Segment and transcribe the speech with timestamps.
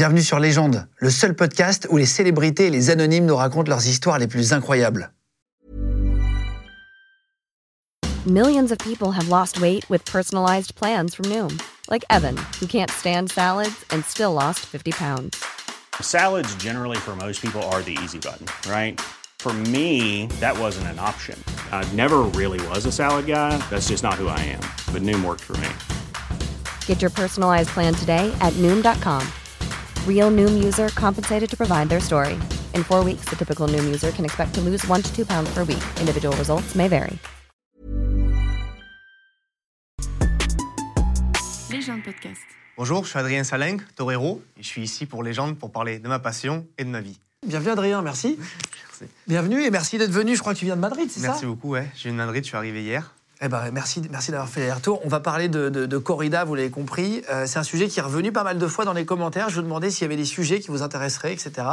[0.00, 3.86] Bienvenue sur Légende, le seul podcast où les célébrités et les anonymes nous racontent leurs
[3.86, 5.10] histoires les plus incroyables.
[8.24, 11.50] Millions of people have lost weight with personalized plans from Noom,
[11.90, 15.36] like Evan, who can't stand salads and still lost 50 pounds.
[16.00, 18.98] Salads, generally, for most people, are the easy button, right?
[19.38, 21.38] For me, that wasn't an option.
[21.72, 23.58] I never really was a salad guy.
[23.68, 24.62] That's just not who I am.
[24.94, 25.68] But Noom worked for me.
[26.86, 29.26] Get your personalized plan today at Noom.com.
[30.06, 32.38] Real Noom user compensated to provide their story.
[32.74, 35.50] In four weeks, the typical Noom user can expect to lose one to two pounds
[35.54, 35.82] per week.
[36.00, 37.18] Individual results may vary.
[41.70, 42.40] Légende podcast.
[42.76, 46.08] Bonjour, je suis Adrien Saling, torero, et je suis ici pour Légende pour parler de
[46.08, 47.18] ma passion et de ma vie.
[47.46, 48.38] Bienvenue Adrien, merci.
[49.26, 50.34] Bienvenue et merci d'être venu.
[50.34, 51.28] Je crois que tu viens de Madrid, c'est ça?
[51.28, 51.88] Merci beaucoup, ouais.
[51.94, 53.14] Je viens de Madrid, je suis arrivé hier.
[53.42, 55.00] Eh ben, merci, merci d'avoir fait les retours.
[55.04, 57.22] On va parler de, de- de corrida, vous l'avez compris.
[57.30, 59.48] Euh, c'est un sujet qui est revenu pas mal de fois dans les commentaires.
[59.48, 61.66] Je vous demandais s'il y avait des sujets qui vous intéresseraient, etc.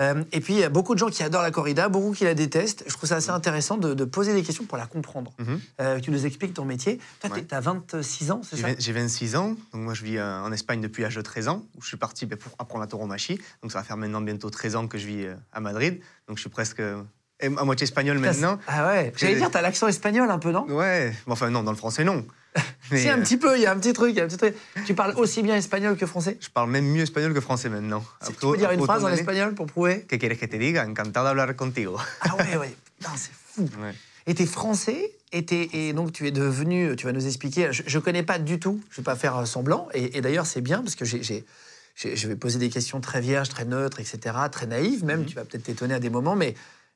[0.00, 2.24] Euh, et puis, il y a beaucoup de gens qui adorent la corrida, beaucoup qui
[2.24, 2.82] la détestent.
[2.88, 5.32] Je trouve ça assez intéressant de, de poser des questions pour la comprendre.
[5.80, 6.98] Euh, tu nous expliques ton métier.
[7.20, 7.44] Toi, Ouais.
[7.44, 10.80] tu as 26 ans, c'est ça J'ai 26 ans, donc moi je vis en Espagne
[10.80, 13.38] depuis l'âge de 13 ans, où je suis parti ben, pour apprendre la tauromachie.
[13.62, 16.00] Donc ça va faire maintenant bientôt 13 ans que je vis à Madrid.
[16.26, 16.82] Donc je suis presque
[17.42, 18.58] à moitié espagnol maintenant.
[18.66, 20.66] Ah ouais J'allais dire, tu as l'accent espagnol un peu, non?
[20.68, 22.24] Ouais, Bon, enfin non, dans le français non.
[22.90, 24.24] Mais, Si, un euh, petit peu, il y a un petit truc, il y a
[24.24, 24.54] un petit truc.
[24.86, 26.38] Tu parles aussi bien espagnol que français?
[26.40, 28.00] Je parle même mieux espagnol que français maintenant.
[28.20, 30.02] Tu Après- peux dire une phrase en espagnol pour prouver?
[30.02, 30.86] Que quieres que te diga?
[30.86, 31.98] Encantado de hablar contigo.
[32.20, 32.74] Ah ouais, ouais.
[33.16, 33.68] C'est fou.
[33.82, 33.94] Ouais.
[34.26, 37.98] Et t'es français, et, et donc tu es devenu, tu vas nous expliquer, je, je
[37.98, 40.94] connais pas du tout, je vais pas faire semblant, et, et d'ailleurs c'est bien, parce
[40.94, 41.44] que j'ai,
[41.96, 44.18] je vais poser des questions très vierges, très neutres, etc.,
[44.50, 46.54] très naïves même, tu vas peut-être t'étonner à des moments, mais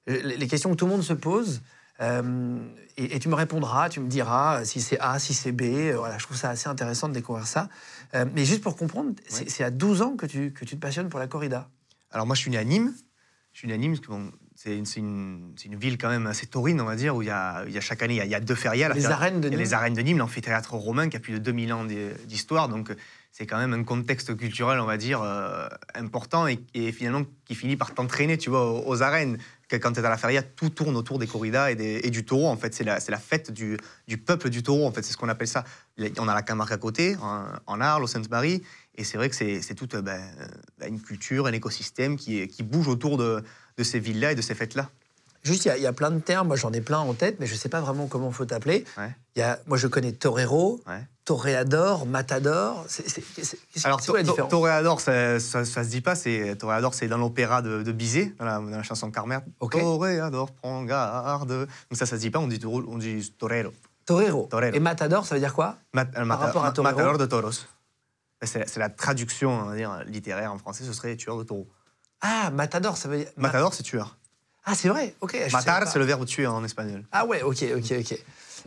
[0.09, 1.61] les les questions que tout le monde se pose,
[2.01, 2.59] euh,
[2.97, 5.97] et, et tu me répondras, tu me diras si c'est A, si c'est B, euh,
[5.97, 7.69] voilà, je trouve ça assez intéressant de découvrir ça.
[8.15, 9.65] Euh, mais juste pour comprendre, c'est, Ouais.
[9.67, 11.69] à 12 ans que tu, que tu te passionnes pour la corrida.
[12.11, 12.93] Alors moi, je suis né à Nîmes.
[13.53, 16.47] Je suis né à Nîmes, parce que bon, c'est une, une- ville quand même assez
[16.47, 18.21] taurine, on va dire, où il y a, il y a chaque année, il y
[18.21, 18.93] a, il y a deux férias.
[18.95, 19.59] Les arènes de Nîmes.
[19.59, 22.69] les arènes de Nîmes, l'amphithéâtre romain qui a plus de 2000 ans d'hi- d'histoire.
[22.69, 22.95] Donc euh,
[23.33, 27.55] c'est quand même un contexte culturel, on va dire, euh, important et, et finalement qui
[27.55, 29.39] finit par t'entraîner, tu vois, aux, aux arènes.
[29.69, 32.11] Que quand tu es à la feria, tout tourne autour des corridas et, des- et
[32.11, 32.75] du taureau, en fait.
[32.75, 35.03] C'est la, fête du, du peuple du taureau, en fait.
[35.03, 35.65] C'est ce qu'on appelle ça.
[36.19, 38.63] On a la Camargue à côté, en, en Arles, au Sainte-Marie.
[38.97, 40.21] Et c'est vrai que c'est toute euh, ben,
[40.83, 43.45] euh, une culture, un écosystème qui, bouge autour de,
[43.77, 44.89] de ces villes-là et de ces fêtes-là.
[45.45, 47.15] Juste, il y a- il y, a plein de termes, moi j'en ai plein en
[47.15, 48.85] tête, mais je sais pas vraiment comment faut t'appeler.
[48.97, 49.55] Ouais.
[49.67, 51.07] Moi je connais torero, Ouais.
[51.29, 52.87] Toréador, matador.
[53.85, 54.01] Alors,
[54.49, 56.15] Toréador, ça, ça, ça se dit pas.
[56.15, 59.39] C'est Toréador, c'est dans l'opéra de, de Bizet, dans la, dans la chanson Carmer.
[59.61, 59.79] Ok.
[59.79, 61.49] Toréador, prends garde.
[61.51, 62.39] Donc ça, ça se dit pas.
[62.39, 63.73] On dit, taureau- on dit torero.
[64.07, 64.47] Torero.
[64.51, 64.75] Torero.
[64.75, 65.77] Et matador, ça veut dire quoi?
[65.93, 67.67] Mat- mata- rapport à torero Matador de toros.
[68.43, 70.85] C'est la traduction on va dire, littéraire en français.
[70.85, 71.69] Ce serait tueur de taureau.
[72.23, 73.29] Ah, matador, ça veut dire.
[73.37, 74.17] ma- Matador, c'est tueur.
[74.65, 75.37] Ah, c'est vrai, ok.
[75.53, 77.05] Matar, c'est le verbe tuer en espagnol.
[77.13, 78.19] Ah ouais, ok, ok, ok.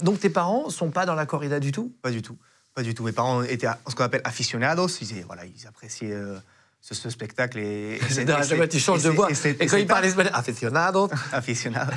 [0.03, 1.91] Donc tes parents sont pas dans la corrida du tout?
[2.01, 2.37] Pas du tout.
[2.73, 3.03] Pas du tout.
[3.03, 4.87] Mes parents étaient à- ce qu'on appelle aficionados.
[5.01, 6.37] Ils, voilà, ils appréciaient euh,
[6.79, 7.57] ce, ce spectacle.
[7.59, 9.29] Et, et à et fois, c'est- tu changes et de voix.
[9.29, 11.09] et c'est- Et quand ils parlent pas- espagnol, aficionado.
[11.33, 11.91] aficionado.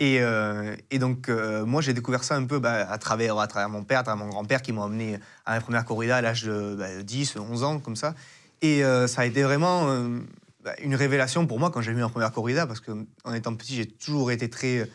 [0.00, 3.46] Et, euh, et donc, euh, moi, j'ai découvert ça un peu bah, à, travers, à
[3.46, 6.20] travers mon père, à travers mon grand-père qui m'ont amené à ma première corrida à
[6.22, 8.14] l'âge de bah, 10, 11 ans, comme ça.
[8.62, 9.86] Et euh, ça a été vraiment
[10.64, 13.74] bah, une révélation pour moi quand j'ai vu ma première corrida, parce qu'en étant petit,
[13.76, 14.88] j'ai toujours été très,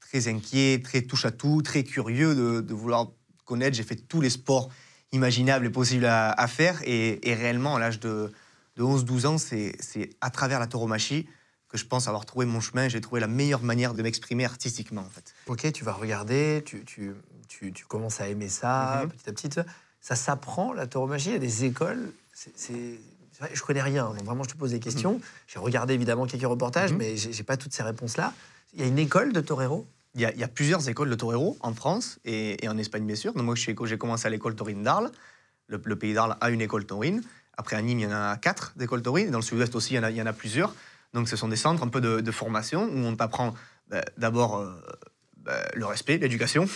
[0.00, 3.06] très inquiet, très touche-à-tout, très curieux de, de vouloir
[3.52, 3.76] connaître.
[3.76, 4.70] J'ai fait tous les sports
[5.12, 6.80] imaginables et possibles à, à faire.
[6.84, 8.32] Et, et réellement, à l'âge de,
[8.76, 11.26] de 11-12 ans, c'est à travers la tauromachie
[11.68, 12.88] que je pense avoir trouvé mon chemin.
[12.88, 15.34] J'ai trouvé la meilleure manière de m'exprimer artistiquement, en fait.
[15.46, 17.12] Ok, tu vas regarder, tu, tu,
[17.48, 19.10] tu, tu commences à aimer ça Mhm.
[19.10, 19.48] petit à petit.
[20.00, 20.16] ça.
[20.16, 22.12] S'apprend, la tauromachie, il y a des écoles.
[22.34, 22.98] C'est,
[23.54, 25.20] je connais rien, donc vraiment je te pose des questions.
[25.48, 26.98] J'ai regardé évidemment quelques reportages, Mhm.
[26.98, 28.32] mais j'ai, j'ai pas toutes ces réponses-là.
[28.74, 29.86] Il y a une école de torero?
[30.14, 33.32] Il y, a, plusieurs écoles de torero en France et, et en Espagne, bien sûr.
[33.32, 35.10] Donc, moi, j'ai commencé à l'école taurine d'Arles.
[35.68, 37.22] Le, pays d'Arles a une école taurine.
[37.56, 39.30] Après, à Nîmes, il y en a quatre d'écoles taurines.
[39.30, 40.74] Dans le sud-ouest aussi, il y, en a, plusieurs.
[41.14, 43.54] Donc, ce sont des centres un peu de, formation où on t'apprend
[43.88, 44.70] bah, d'abord euh,
[45.36, 46.68] bah, le respect, l'éducation.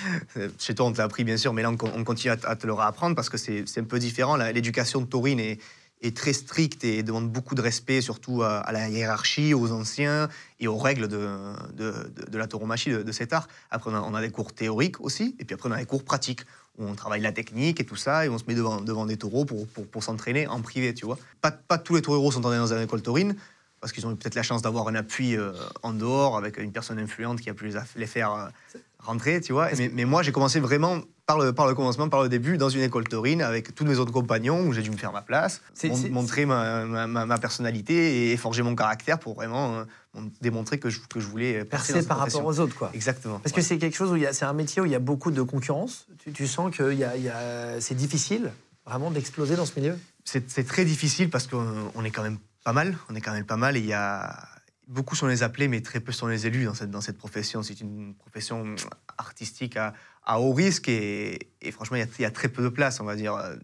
[0.58, 2.56] Chez toi, on te l'a appris, bien sûr, mais là, on, con- on continue à,
[2.56, 4.36] te le réapprendre parce que c'est un peu différent.
[4.36, 5.60] L'éducation taurine est,
[6.00, 10.28] est très stricte et demande beaucoup de respect, surtout à, la hiérarchie, aux anciens
[10.60, 11.28] et aux règles de,
[11.74, 13.48] de, la tauromachie, de, cet art.
[13.70, 16.42] Après, on a, des cours théoriques aussi, et puis après, on a des cours pratiques
[16.78, 19.16] où on travaille la technique et tout ça, et on se met devant, devant des
[19.16, 21.18] taureaux pour, pour, s'entraîner en privé, tu vois.
[21.40, 23.34] Pas, pas tous les taureaux sont entraînés dans une école taurine.
[23.80, 25.52] parce qu'ils ont eu peut-être la chance d'avoir un appui euh,
[25.82, 29.52] en dehors avec une personne influente qui a pu les, les faire euh, rentrer, tu
[29.52, 29.68] vois.
[29.76, 32.68] Mais, mais moi, j'ai commencé vraiment par le, par le commencement, par le début, dans
[32.70, 35.60] une école taurine avec tous mes autres compagnons où j'ai dû me faire ma place,
[35.84, 39.84] mon- montrer ma, ma- ma- ma personnalité et forger mon caractère pour vraiment euh,
[40.14, 42.90] mon- démontrer que je, que je voulais percer Percer par rapport aux autres, quoi.
[42.94, 43.38] Exactement.
[43.40, 43.60] Parce ouais.
[43.60, 46.06] que c'est quelque chose où c'est un métier où il y a beaucoup de concurrence.
[46.24, 48.50] Tu, tu sens que y a- y a- c'est difficile
[48.86, 49.96] vraiment d'exploser dans ce milieu?
[50.24, 52.96] c'est c'est très difficile parce qu'on on est quand même pas mal.
[53.10, 54.46] On est quand même pas mal et il y a
[54.88, 57.62] beaucoup sont les appelés, mais très peu sont les élus dans cette, dans cette profession.
[57.62, 58.74] C'est une profession
[59.18, 59.94] artistique à,
[60.24, 62.68] à haut risque et, et franchement, il y, a, il y a très peu de
[62.68, 63.54] place, on va dire, euh,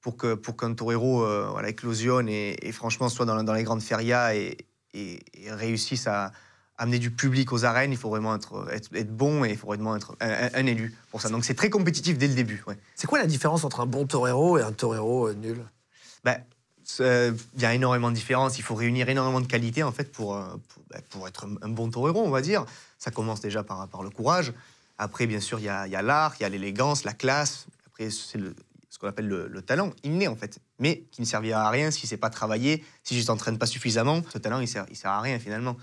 [0.00, 3.64] pour que pour qu'un torero euh, voilà, éclosionne et, et franchement soit dans, dans les
[3.64, 4.56] grandes ferias et,
[4.94, 6.32] et- et réussisse à
[6.78, 7.92] amener du public aux arènes.
[7.92, 10.66] Il faut vraiment être, être, être bon et il faut vraiment être un, un- un
[10.66, 11.28] élu pour ça.
[11.28, 12.62] Donc c'est très compétitif dès le début.
[12.66, 12.78] ouais.
[12.94, 15.58] C'est quoi la différence entre un bon torero et un torero euh, nul?
[16.24, 16.42] Ben,
[16.96, 18.58] c'est- il y a énormément de différences.
[18.58, 21.68] Il faut réunir énormément de qualités en fait pour, euh, pour, ben, pour être un,
[21.68, 22.64] bon torero, on va dire.
[22.98, 24.52] Ça commence déjà par, par le courage.
[24.98, 27.12] Après, bien sûr, il y a, il y a l'art, il y a l'élégance, la
[27.14, 27.66] classe.
[27.86, 28.38] Après, c'est
[28.90, 31.90] ce qu'on appelle le, le talent inné en fait, mais qui ne servira à rien
[31.90, 34.20] si c'est pas travaillé, si je t'entraîne pas suffisamment.
[34.32, 35.76] Ce talent, il sert, il sert à rien finalement.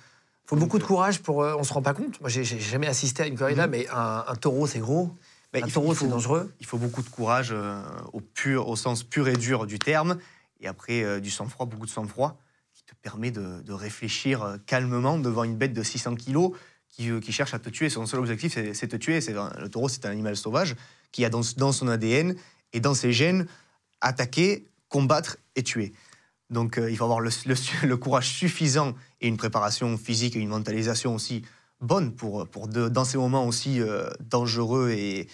[0.46, 1.42] faut beaucoup de courage pour.
[1.44, 2.20] euh, on se rend pas compte.
[2.22, 3.72] Moi, j'ai jamais assisté à une corrida, Mhm.
[3.72, 5.12] mais un, un taureau, c'est gros.
[5.54, 6.54] Ben, un il taureau, il c'est dangereux.
[6.60, 7.82] Il faut beaucoup de courage euh,
[8.14, 10.18] au, pur, au sens pur et dur du terme.
[10.60, 12.40] Et après, euh, du sang-froid, beaucoup de sang-froid,
[12.74, 16.52] qui te permet de, de réfléchir euh, calmement devant une bête de 600 kilos
[16.90, 17.90] qui, euh, qui cherche à te tuer.
[17.90, 19.20] Son seul objectif, c'est c'est te tuer.
[19.20, 20.76] Le taureau, c'est un animal sauvage
[21.12, 22.36] qui a dans, son ADN
[22.74, 23.48] et dans ses gènes
[24.02, 25.94] attaquer, combattre et tuer.
[26.50, 31.44] Donc il faut avoir le, courage suffisant et une préparation physique et une mentalisation aussi
[31.82, 33.80] bonne pour, de- dans ces moments aussi
[34.20, 35.28] dangereux et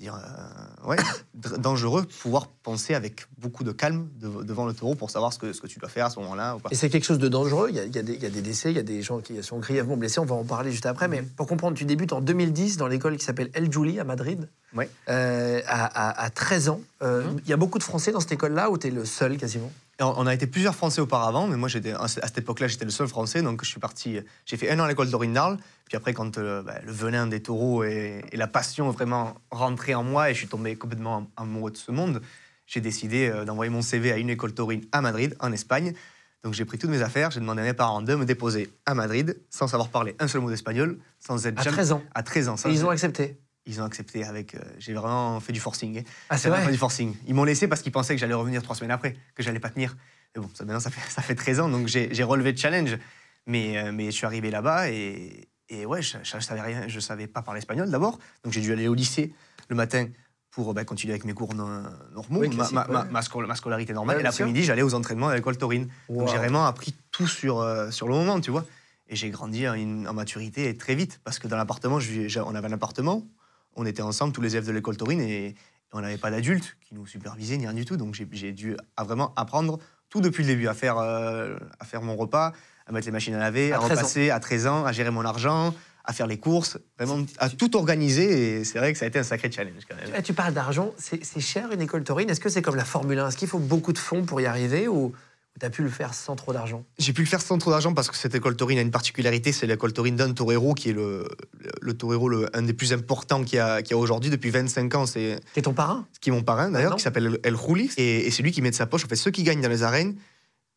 [0.00, 0.96] dire euh, ouais,
[1.58, 5.52] dangereux, pouvoir penser avec beaucoup de calme de- devant le taureau pour savoir ce que,
[5.52, 6.56] ce que tu dois faire à ce moment-là.
[6.70, 7.68] Et c'est quelque chose de dangereux.
[7.70, 8.82] Il y, a, il y a des, il y a des décès, il y a
[8.82, 10.20] des gens qui sont grièvement blessés.
[10.20, 11.08] On va en parler juste après.
[11.08, 14.48] Mais pour comprendre, tu débutes en 2010 dans l'école qui s'appelle El Juli à Madrid.
[15.08, 16.80] Euh, à, à- à 13 ans.
[17.02, 17.40] Euh, Mhm.
[17.44, 19.72] Il y a beaucoup de Français dans cette école-là ou tu es le seul quasiment
[20.02, 23.06] On a été plusieurs Français auparavant, mais moi j'étais à cette époque-là j'étais le seul
[23.06, 24.18] Français, donc je suis parti.
[24.46, 27.26] J'ai fait un an à l'école d'Orine d'Arles, puis après quand euh, bah, le venin
[27.26, 30.74] des taureaux et, et la passion ont vraiment rentré en moi et je suis tombé
[30.76, 32.22] complètement amoureux de ce monde,
[32.66, 35.92] j'ai décidé euh, d'envoyer mon CV à une école taurine à Madrid, en Espagne.
[36.42, 38.94] Donc j'ai pris toutes mes affaires, j'ai demandé à mes parents de me déposer à
[38.94, 42.02] Madrid, sans savoir parler un seul mot d'espagnol, sans être À jamais- 13 ans.
[42.14, 42.56] À 13 ans.
[42.56, 43.36] sans- Et ils ont accepté.
[43.66, 44.54] Ils ont accepté avec.
[44.54, 46.02] euh, j'ai vraiment fait du forcing.
[46.28, 47.14] Ah, c'est vrai fait du forcing.
[47.26, 49.70] Ils m'ont laissé parce qu'ils pensaient que j'allais revenir trois semaines après, que j'allais pas
[49.70, 49.96] tenir.
[50.34, 52.56] Mais bon, ça, maintenant, ça fait, ça fait 13 ans, donc j'ai j'ai relevé le
[52.58, 52.98] challenge.
[53.46, 57.00] Mais, euh, mais je suis arrivé là-bas et, et ouais, je, je, savais rien, je
[57.00, 58.18] savais pas parler espagnol d'abord.
[58.44, 59.32] Donc j'ai dû aller au lycée
[59.68, 60.06] le matin
[60.50, 61.64] pour bah, continuer avec mes cours no-
[62.12, 63.10] normaux, Oui, ma, ma- ma- ouais.
[63.10, 64.16] ma sco- ma scolarité normale.
[64.16, 65.88] Ouais, et l'après-midi, j'allais aux entraînements à l'école taurine.
[66.08, 66.20] Wow.
[66.20, 68.66] Donc j'ai vraiment appris tout sur, euh, sur le moment, tu vois.
[69.08, 69.74] Et j'ai grandi en,
[70.06, 73.24] en maturité très vite, parce que dans l'appartement, on avait un appartement,
[73.76, 75.54] on était ensemble, tous les élèves de l'école taurine, et
[75.92, 77.96] on n'avait pas d'adultes qui nous supervisaient, ni rien du tout.
[77.96, 79.78] Donc j'ai- dû à vraiment apprendre
[80.08, 82.52] tout depuis le début, à faire, euh, à faire mon repas,
[82.86, 83.94] à mettre les machines à laver, À à, 13 ans.
[84.00, 85.74] repasser à 13 ans, à gérer mon argent,
[86.04, 88.58] à faire les courses, vraiment à tout organiser.
[88.60, 90.10] Et c'est vrai que ça a été un sacré challenge quand même.
[90.16, 92.28] Eh, Tu parles d'argent, c'est c'est cher une école taurine?
[92.30, 94.46] Est-ce que c'est comme la Formule 1 Est-ce qu'il faut beaucoup de fonds pour y
[94.46, 95.12] arriver ou
[95.60, 97.92] tu as pu le faire sans trop d'argent J'ai pu le faire sans trop d'argent
[97.94, 100.92] parce que cette école taurine a une particularité, c'est l'école taurine d'un torero qui est
[100.92, 101.28] le,
[101.80, 104.94] le, torero le, un des plus importants qu'il y a, y a aujourd'hui depuis 25
[104.94, 105.06] ans.
[105.06, 106.06] C'est ton parrain?
[106.20, 106.96] Qui est mon parrain d'ailleurs, non.
[106.96, 107.90] qui s'appelle El Juli.
[107.96, 109.04] Et, et c'est lui qui met de sa poche.
[109.04, 110.16] En fait, ceux qui gagnent dans les arènes,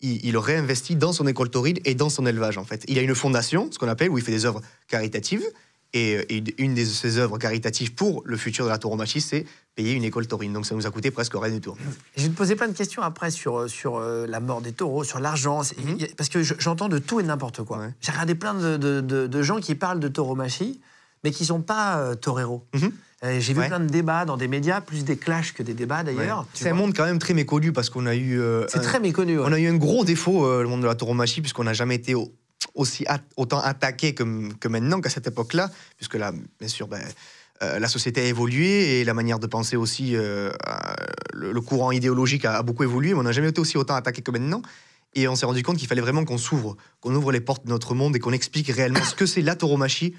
[0.02, 2.58] il, il le réinvestit dans son école taurine et dans son élevage.
[2.58, 5.44] En fait, il a une fondation, ce qu'on appelle, où il fait des œuvres caritatives.
[5.96, 9.46] Et, et une de ses œuvres caritatives pour le futur de la tauromachie, c'est
[9.76, 10.52] payer une école taurine.
[10.52, 11.76] Donc ça nous a coûté presque rien du tout.
[12.18, 14.72] Je vais te poser plein de questions après sur, euh, sur euh, la mort des
[14.72, 15.62] taureaux, sur l'argent.
[15.62, 15.98] Mhm.
[16.18, 17.78] Parce que je- j'entends de tout et n'importe quoi.
[17.78, 17.90] Ouais.
[18.02, 20.82] J'ai regardé plein de, de- de- de gens qui parlent de tauromachie,
[21.24, 22.64] mais qui ne sont pas euh, toreros.
[22.74, 22.92] Mhm.
[23.26, 23.68] Euh, J'ai vu Ouais.
[23.68, 26.46] plein de débats dans des médias, plus des clashs que des débats d'ailleurs.
[26.54, 28.40] Tu C'est un monde quand même très méconnu parce qu'on a eu.
[28.42, 29.38] euh, C'est très méconnu.
[29.40, 29.46] ouais.
[29.48, 31.96] On a eu un gros défaut, euh, le monde de la tauromachie, puisqu'on n'a jamais
[31.96, 32.32] été au-
[32.76, 33.06] aussi
[33.38, 37.02] autant attaqué que, que maintenant, qu'à cette époque-là, puisque là, bien sûr, ben,
[37.62, 40.96] euh, la société a évolué et la manière de penser aussi, euh, a-
[41.34, 44.32] le, courant idéologique a, beaucoup évolué, mais on n'a jamais été aussi autant attaqué que
[44.32, 44.62] maintenant.
[45.16, 47.70] Et on s'est rendu compte qu'il fallait vraiment qu'on s'ouvre, qu'on ouvre les portes de
[47.70, 50.16] notre monde et qu'on explique réellement ce que c'est la tauromachie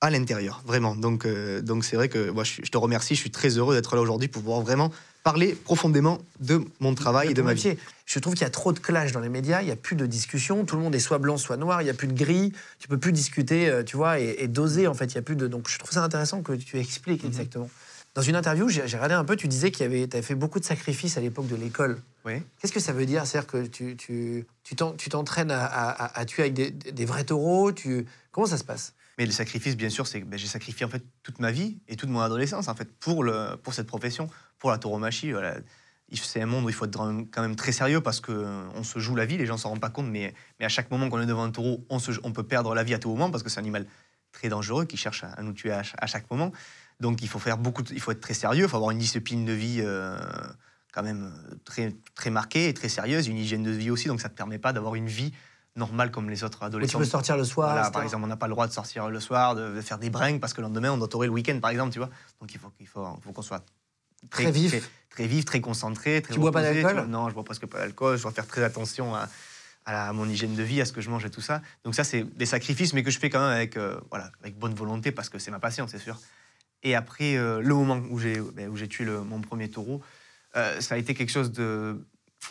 [0.00, 0.96] à l'intérieur, vraiment.
[0.96, 3.74] Donc, euh, donc c'est vrai que moi, je, je te remercie, je suis très heureux
[3.74, 4.90] d'être là aujourd'hui pour pouvoir vraiment
[5.24, 7.68] parler profondément de mon travail et de ma vie.
[7.68, 7.78] métier.
[8.06, 9.96] Je trouve qu'il y a trop de clash dans les médias, il n'y a plus
[9.96, 12.12] de discussion, tout le monde est soit blanc, soit noir, il n'y a plus de
[12.12, 15.18] gris, tu peux plus discuter, euh, tu vois, et, et doser en fait, il y
[15.18, 15.48] a plus de...
[15.48, 17.28] Donc je trouve ça intéressant que tu expliques Mhm.
[17.30, 17.70] exactement.
[18.14, 20.64] Dans une interview, j'ai regardé un peu, tu disais que tu avais fait beaucoup de
[20.64, 21.98] sacrifices à l'époque de l'école.
[22.24, 22.34] Oui.
[22.60, 23.26] Qu'est-ce que ça veut dire?
[23.26, 27.04] C'est-à-dire que tu tu- tu t'en- tu t'entraînes à, à- à tuer avec des, des
[27.06, 28.06] vrais taureaux tu...
[28.30, 28.92] Comment ça se passe?
[29.18, 31.78] Mais le sacrifice, bien sûr, c'est que ben, j'ai sacrifié en fait toute ma vie
[31.88, 34.28] et toute mon adolescence en fait pour le pour cette profession,
[34.64, 35.30] pour la tauromachie.
[35.32, 35.56] Voilà.
[36.14, 36.96] C'est un monde où il faut être
[37.30, 39.80] quand même très sérieux parce que euh, se joue la vie, les gens s'en rendent
[39.80, 42.32] pas compte, mais, mais à chaque moment qu'on est devant un taureau, on, se, on
[42.32, 43.84] peut perdre la vie à tout moment parce que c'est un animal
[44.32, 46.50] très dangereux qui cherche à, nous tuer à, ch- à chaque moment.
[46.98, 48.98] Donc il faut faire beaucoup, de- il faut être très sérieux, il faut avoir une
[48.98, 50.16] discipline de vie euh,
[50.94, 54.08] quand même euh, très très marquée et très sérieuse, une hygiène de vie aussi.
[54.08, 55.30] Donc ça te permet pas d'avoir une vie
[55.76, 56.98] normale comme les autres Où tu adolescents.
[57.00, 59.20] peux sortir le soir Voilà, par exemple, on n'a pas le droit de sortir le
[59.20, 61.58] soir, de, de faire des brinques parce que le lendemain on doit taurer le week-end,
[61.60, 62.10] par exemple, tu vois.
[62.40, 63.64] Donc il faut qu'il faut, faut qu'on soit
[64.30, 64.70] Très vif.
[64.72, 67.06] très, très vif, très concentré, très Tu bois pas reposé, d'alcool.
[67.08, 68.16] Non, je bois presque pas d'alcool.
[68.16, 69.28] Je dois faire très attention à,
[69.84, 71.62] à la- à mon hygiène de vie, à ce que je mange et tout ça.
[71.84, 74.58] Donc ça, c'est des sacrifices, mais que je fais quand même avec, euh, voilà, avec
[74.58, 76.18] bonne volonté parce que c'est ma passion, c'est sûr.
[76.82, 80.02] Et après, euh, le moment où j'ai ben, où j'ai tué le- mon premier taureau,
[80.56, 81.98] euh, ça a été quelque chose de,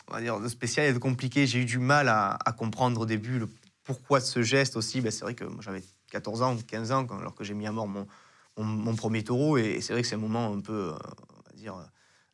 [0.09, 1.45] on va dire, de spécial et de compliqué.
[1.47, 3.47] J'ai eu du mal à, à comprendre au début le
[3.83, 5.01] pourquoi ce geste aussi.
[5.01, 7.71] Ben, c'est vrai que j'avais 14 ans, 15 ans, quand, alors que j'ai mis à
[7.71, 8.07] mort mon,
[8.57, 9.57] mon, mon premier taureau.
[9.57, 10.93] Et, c'est vrai que c'est un moment un peu,
[11.63, 11.75] dire,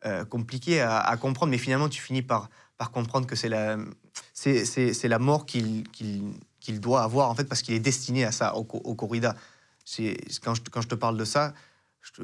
[0.06, 1.52] euh, compliqué à, comprendre.
[1.52, 2.50] Mais finalement, tu finis par,
[2.92, 5.84] comprendre que c'est la, mort qu'il,
[6.80, 9.36] doit avoir, en fait, parce qu'il est destiné à ça, au, co- au corrida.
[10.44, 11.54] Quand, je, te parle de ça,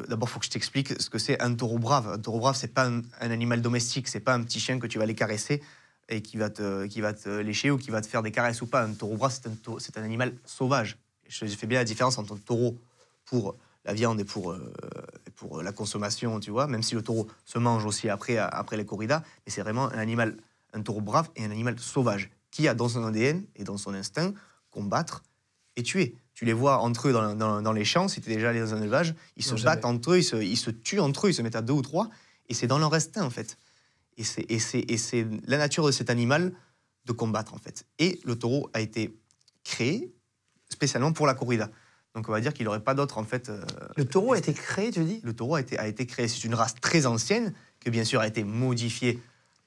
[0.07, 2.07] D'abord, il faut que je t'explique ce que c'est un taureau brave.
[2.07, 4.97] Un taureau brave, c'est pas un, animal domestique, c'est pas un petit chien que tu
[4.97, 5.61] vas aller caresser
[6.07, 8.83] et qui va, te, lécher ou qui va te faire des caresses ou pas.
[8.83, 10.97] Un taureau brave, c'est un, c'est un animal sauvage.
[11.27, 12.77] Je fais bien la différence entre un taureau
[13.25, 14.73] pour la viande et pour, euh,
[15.35, 18.85] pour la consommation, tu vois, même si le taureau se mange aussi après, après les
[18.85, 20.37] corridas, mais c'est vraiment un animal,
[20.73, 23.93] un taureau brave et un animal sauvage qui a dans son ADN et dans son
[23.93, 24.33] instinct
[24.71, 25.23] combattre
[25.75, 26.15] et tuer.
[26.33, 28.59] Tu les vois entre eux dans, dans- dans les champs, si tu es déjà allé
[28.59, 29.75] dans un élevage, ils Non, se jamais.
[29.75, 31.73] battent entre eux, ils se, ils se tuent entre eux, ils se mettent à deux
[31.73, 32.09] ou trois,
[32.49, 33.57] et c'est dans leur instinct en fait.
[34.17, 36.53] Et c'est, et, c'est, et c'est la nature de cet animal
[37.05, 37.85] de combattre en fait.
[37.99, 39.13] Et le taureau a été
[39.63, 40.13] créé
[40.69, 41.69] spécialement pour la corrida.
[42.15, 43.49] Donc on va dire qu'il n'aurait pas d'autre en fait.
[43.49, 43.61] euh,
[43.97, 45.19] Le taureau a été créé, tu dis?
[45.23, 46.27] Le taureau a été, a été créé.
[46.27, 49.19] C'est une race très ancienne, qui bien sûr a été modifiée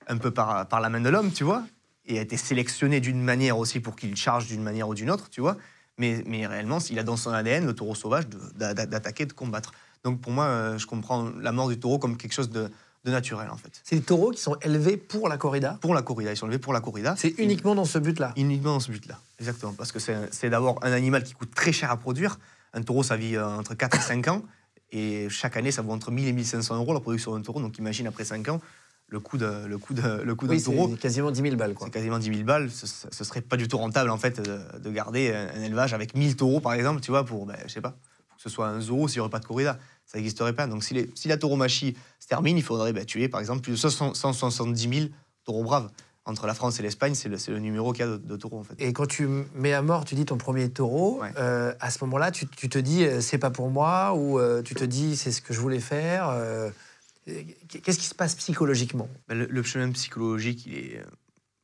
[0.08, 1.62] un peu par, par la main de l'homme, tu vois,
[2.06, 5.28] et a été sélectionné d'une manière aussi pour qu'il charge d'une manière ou d'une autre,
[5.28, 5.56] tu vois.
[5.98, 8.38] Mais, mais réellement, il a dans son ADN, le taureau sauvage, de-
[8.86, 9.72] d'attaquer, de combattre.
[10.04, 12.70] Donc pour moi, euh, je comprends la mort du taureau comme quelque chose de,
[13.04, 13.70] de naturel, en fait.
[13.84, 15.78] C'est des taureaux qui sont élevés pour la corrida.
[15.80, 17.14] Pour la corrida, ils sont élevés pour la corrida.
[17.16, 18.32] C'est uniquement dans ce but-là.
[18.36, 19.72] Uniquement dans ce but-là, exactement.
[19.72, 22.38] Parce que c'est d'abord un animal qui coûte très cher à produire.
[22.74, 24.42] Un taureau, ça vit euh, entre 4 et 5 ans.
[24.90, 27.60] Et chaque année, ça vaut entre 1000 et 1500 euros la production d'un taureau.
[27.60, 28.60] Donc imagine après 5 ans,
[29.06, 30.88] le coût de- le coût de- le coût d'un Oui, taureau.
[30.90, 31.74] c'est quasiment 10 000 balles.
[31.80, 32.70] C'est quasiment 10 000 balles.
[32.70, 36.14] Ce, ce serait pas du tout rentable, en fait, de, de garder un, élevage avec
[36.14, 37.96] 1000 taureaux, par exemple, tu vois, pour, ben, je sais pas,
[38.38, 39.78] que ce soit un zoo s'il n'y aurait pas de corrida.
[40.06, 40.66] Ça n'existerait pas.
[40.66, 43.72] Donc si, les- si la tauromachie se termine, il faudrait ben, tuer, par exemple, plus
[43.72, 45.10] de 100 170 000
[45.44, 45.90] taureaux braves.
[46.24, 48.58] Entre la France et l'Espagne, c'est le, le numéro qu'il y a de, de taureaux,
[48.58, 48.74] en fait.
[48.78, 51.32] Et quand tu mets à mort, tu dis ton premier taureau, Ouais.
[51.38, 54.60] euh, à ce moment-là, tu, tu te dis euh, c'est pas pour moi ou euh,
[54.62, 56.28] tu te dis c'est ce que je voulais faire.
[56.28, 56.70] euh,
[57.68, 59.08] Qu'est-ce qui se passe psychologiquement?
[59.28, 61.02] Ben, le, le chemin psychologique, il est,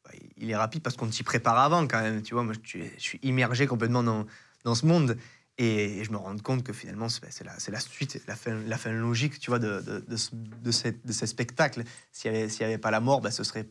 [0.05, 2.23] bah, il est rapide parce qu'on t'y prépare avant quand même.
[2.23, 4.27] Tu vois, moi, je, je suis immergé complètement dans,
[4.65, 5.17] dans ce monde
[5.59, 9.51] et, je me rends compte que finalement, c'est c'est la, suite, la fin, logique, tu
[9.51, 10.17] vois, de, de, de,
[10.63, 11.85] de, cette- de ce spectacle.
[12.13, 13.69] S'il n'y avait, pas la mort, ben, ce serait,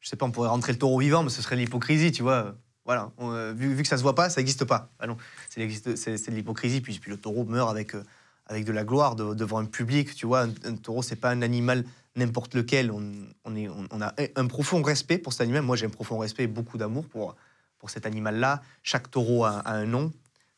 [0.00, 2.56] je sais pas, on pourrait rentrer le taureau vivant, mais ce serait l'hypocrisie, tu vois.
[2.84, 4.90] Voilà, euh, vu, vu que ça se voit pas, ça n'existe pas.
[5.00, 5.16] Ah non,
[5.48, 6.80] c'est de l'hypocrisie.
[6.80, 8.04] Puis, le taureau meurt avec, euh,
[8.46, 10.14] avec de la gloire de- devant un public.
[10.14, 11.84] Tu vois, un, un taureau, c'est pas un animal
[12.14, 12.90] n'importe lequel.
[12.90, 13.12] On,
[13.44, 15.62] on a un, profond respect pour cet animal.
[15.62, 17.36] Moi, j'ai un profond respect et beaucoup d'amour pour,
[17.78, 18.62] pour cet animal-là.
[18.82, 20.12] Chaque taureau a un nom.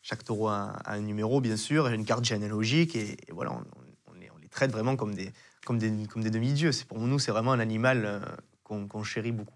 [0.09, 2.97] Chaque taureau a, a un numéro, bien sûr, et une carte généalogique.
[2.97, 3.63] Et, et voilà, on,
[4.11, 5.31] on les, on les traite vraiment comme des,
[5.67, 6.73] comme des, comme des demi-dieux.
[6.73, 8.21] C'est- Pour nous, c'est vraiment un animal euh,
[8.65, 9.53] qu'on chérit beaucoup.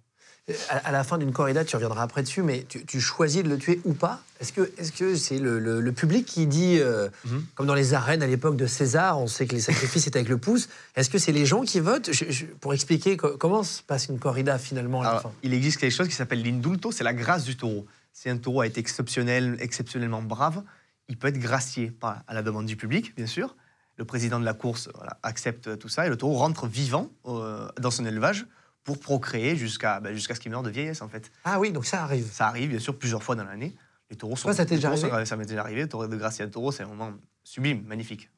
[0.51, 3.49] Euh, à, la fin d'une corrida, tu reviendras après dessus, mais tu, tu choisis de
[3.49, 4.21] le tuer ou pas?
[4.41, 7.47] Est-ce que est-ce que c'est le, le- le public qui dit, euh, Mhm.
[7.55, 10.29] comme dans les arènes à l'époque de César, on sait que les sacrifices étaient avec
[10.29, 10.69] le pouce.
[10.97, 12.11] Est-ce que c'est les gens qui votent?
[12.13, 15.33] Je- je- Pour expliquer co- comment se passe une corrida finalement à la fin?
[15.45, 17.87] il existe quelque chose qui s'appelle l'indulto, c'est la grâce du taureau.
[18.13, 20.63] Si un taureau a été exceptionnel, exceptionnellement brave,
[21.09, 23.57] il peut être gracié à la demande du public, bien sûr.
[23.97, 27.69] Le président de la course voilà, accepte tout ça et le taureau rentre vivant euh,
[27.81, 28.47] dans son élevage
[28.85, 31.31] pour procréer jusqu'à ben, jusqu'à ce qu'il meure de vieillesse, en fait.
[31.45, 32.31] Ah oui, donc ça arrive.
[32.33, 33.75] Ça arrive, bien sûr, plusieurs fois dans l'année.
[34.11, 34.45] Les taureaux sont.
[34.49, 35.83] Toi, ça t'est déjà taureaux arrivé Ça m'est déjà arrivé.
[35.83, 37.13] Le taureau de gracier un taureau, c'est un moment
[37.45, 38.29] sublime, magnifique.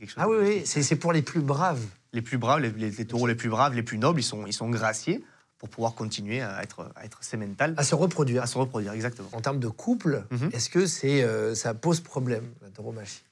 [0.00, 1.84] chose Ah oui, oui, c'est c'est pour les plus braves.
[2.12, 4.44] les plus braves, les, les- les taureaux les plus braves, les plus nobles, ils sont,
[4.46, 5.22] ils sont graciés
[5.64, 8.42] pour pouvoir continuer à être, à être sémental, À se reproduire.
[8.42, 9.30] à se reproduire, exactement.
[9.32, 10.50] En termes de couple, Mhm.
[10.52, 13.22] est-ce que c'est euh, ça pose problème, la tauromachie?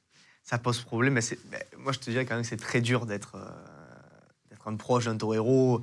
[0.42, 1.12] Ça pose problème.
[1.12, 1.20] Mais
[1.76, 3.50] moi, je te dirais quand même que c'est très dur d'être euh,
[4.48, 5.82] d'être un proche d'un torero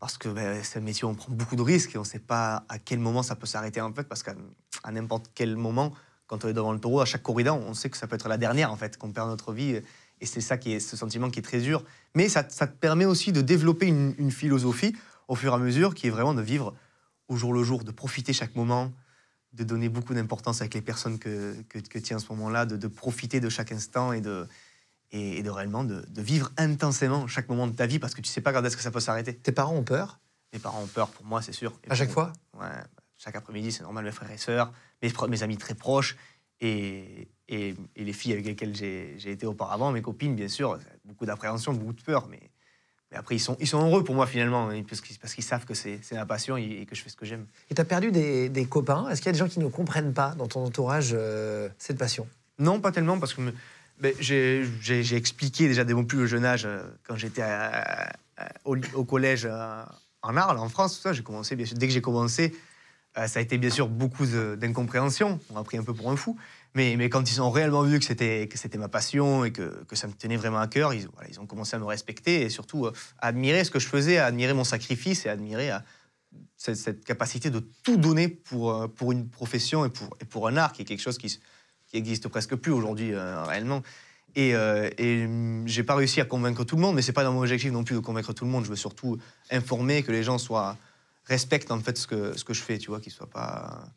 [0.00, 2.06] parce que ben, c'est un métier où on prend beaucoup de risques et on ne
[2.06, 4.02] sait pas à quel moment ça peut s'arrêter en fait.
[4.08, 4.34] Parce qu'à
[4.90, 5.94] n'importe quel moment,
[6.26, 8.28] quand on est devant le taureau, à chaque corrida, on sait que ça peut être
[8.28, 9.80] la dernière en fait, qu'on perd notre vie.
[10.20, 11.84] Et c'est ça qui est ce sentiment qui est très dur.
[12.16, 14.96] Mais ça, ça te permet aussi de développer une, une philosophie
[15.28, 16.74] au fur et à mesure qui est vraiment de vivre
[17.28, 18.92] au jour le jour, de profiter chaque moment,
[19.52, 22.66] de donner beaucoup d'importance avec les personnes que, que, que tu es en ce moment-là,
[22.66, 24.46] de, de profiter de chaque instant et de,
[25.10, 28.20] et, et de réellement de, de vivre intensément chaque moment de ta vie parce que
[28.20, 29.36] tu sais pas quand est-ce que ça peut s'arrêter.
[29.36, 30.20] Tes parents ont peur?
[30.52, 31.78] Mes parents ont peur pour moi, c'est sûr.
[31.84, 32.32] Et à chaque fois?
[32.54, 32.66] Ouais,
[33.16, 36.16] chaque après-midi, c'est normal, mes frères et sœurs, mes, amis très proches
[36.60, 40.78] et, et, et les filles avec lesquelles j'ai j'ai été auparavant, mes copines, bien sûr,
[41.04, 42.50] beaucoup d'appréhension, beaucoup de peur, mais,
[43.10, 45.44] mais après, ils sont, ils sont heureux pour moi finalement, hein, parce qu'ils parce qu'ils
[45.44, 47.46] savent que c'est c'est ma passion et, et que je fais ce que j'aime.
[47.70, 49.08] Et tu as perdu des, des copains?
[49.08, 51.98] Est-ce qu'il y a des gens qui ne comprennent pas dans ton entourage euh, cette
[51.98, 52.26] passion?
[52.58, 53.42] Non, pas tellement, parce que
[54.00, 58.12] ben, j'ai j'ai- j'ai expliqué déjà dès mon plus jeune âge, euh, quand j'étais à-
[58.36, 59.82] à- au, au collège euh,
[60.22, 62.54] en Arles, en France, tout ça, j'ai commencé, bien sûr, dès que j'ai commencé,
[63.14, 66.16] ça a été bien sûr beaucoup de- d'incompréhension, on m'a pris un peu pour un
[66.16, 66.36] fou,
[66.76, 69.84] mais, mais quand ils ont réellement vu que c'était que c'était ma passion et que,
[69.84, 71.08] que ça me tenait vraiment à cœur, ils,
[71.40, 74.26] ont commencé à me respecter et surtout euh, à admirer ce que je faisais, à
[74.26, 75.78] admirer mon sacrifice et à admirer euh,
[76.56, 80.56] cette, capacité de tout donner pour, euh, pour une profession et pour, et pour un
[80.56, 81.40] art qui est quelque chose qui,
[81.88, 83.82] qui presque plus aujourd'hui réellement.
[84.36, 87.24] Et, euh, et hum, j'ai pas réussi à convaincre tout le monde, mais c'est pas
[87.24, 88.64] dans mon objectif non plus de convaincre tout le monde.
[88.64, 89.16] Je veux surtout
[89.50, 90.76] informer que les gens soient
[91.24, 93.88] respectent en fait ce que ce que je fais, tu vois, qu'ils soient pas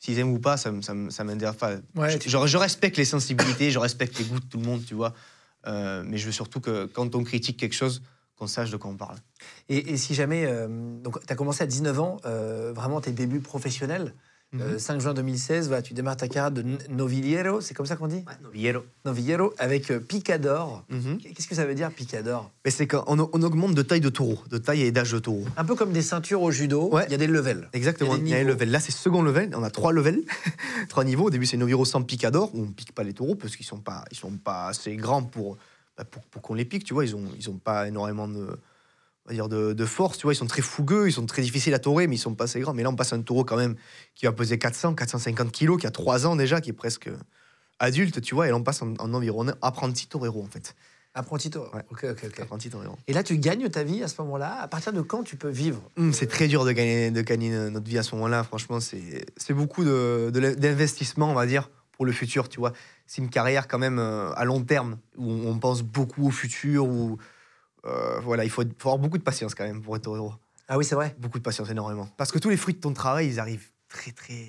[0.00, 1.74] s'ils aiment ou pas, ça m'intéresse pas.
[1.94, 4.64] Ouais, je, tu- je- je respecte les sensibilités, je respecte les goûts de tout le
[4.66, 5.14] monde, tu vois.
[5.66, 8.02] Euh, mais je veux surtout que quand on critique quelque chose,
[8.34, 9.18] qu'on sache de quoi on parle.
[9.68, 10.46] Et, et si jamais.
[10.46, 10.66] euh,
[11.02, 14.14] donc, tu as commencé à 19 ans, euh, vraiment tes débuts professionnels.
[14.52, 14.62] Mhm.
[14.62, 18.08] Euh, 5 juin 2016, voilà, tu démarres ta carrière de novillero, c'est comme ça qu'on
[18.08, 18.24] dit?
[18.42, 18.82] Novillero.
[19.04, 20.84] Novillero avec euh, Picador.
[20.90, 21.18] Mhm.
[21.18, 22.50] Qu'est-ce que ça veut dire Picador?
[22.64, 25.44] Mais c'est quand on, augmente de taille de taureau, de taille et d'âge de taureau.
[25.56, 27.06] Un peu comme des ceintures au judo, il Ouais.
[27.08, 27.68] y a des levels.
[27.72, 28.54] Exactement, Il y a y des a un niveaux.
[28.54, 28.70] level.
[28.72, 29.54] Là, c'est second level.
[29.56, 30.20] On a trois levels,
[30.88, 31.26] trois niveaux.
[31.26, 33.78] Au début, c'est Noviro sans picador, où on pique pas les taureaux parce qu'ils sont
[33.78, 35.58] pas, ils sont pas assez grands pour,
[35.96, 36.82] bah, pour, pour qu'on les pique.
[36.82, 38.48] Tu vois, ils ont, ils ont pas énormément de,
[39.32, 40.18] dire de, de force.
[40.18, 42.34] Tu vois, ils sont très fougueux, ils sont très difficiles à taurer, mais ils sont
[42.34, 42.74] pas assez grands.
[42.74, 43.76] Mais là, on passe à un taureau quand même
[44.14, 47.10] qui va peser 400, 450 kilos, qui a 3 ans déjà, qui est presque
[47.78, 48.46] adulte, tu vois.
[48.46, 50.74] Et là, on passe en, en environ apprenti torero, en fait.
[51.14, 51.74] Apprenti taureau.
[51.74, 51.84] Ouais.
[51.90, 52.40] Ok, ok, ok.
[52.40, 52.96] Apprenti torero.
[53.08, 54.60] Et là, tu gagnes ta vie à ce moment-là.
[54.60, 55.82] À partir de quand tu peux vivre?
[55.96, 58.44] Hum, c'est très dur de gagner, de gagner notre vie à ce moment-là.
[58.44, 62.48] Franchement, c'est c'est beaucoup de- de d'investissement, on va dire, pour le futur.
[62.48, 62.72] Tu vois,
[63.08, 66.86] c'est une carrière quand même euh, à long terme où on pense beaucoup au futur.
[66.86, 67.18] Où
[67.86, 70.32] euh, voilà, il faut, faut avoir beaucoup de patience quand même pour être heureux.
[70.68, 71.14] Ah oui, c'est vrai.
[71.18, 72.08] Beaucoup de patience, énormément.
[72.16, 74.46] Parce que tous les fruits de ton travail, ils arrivent très très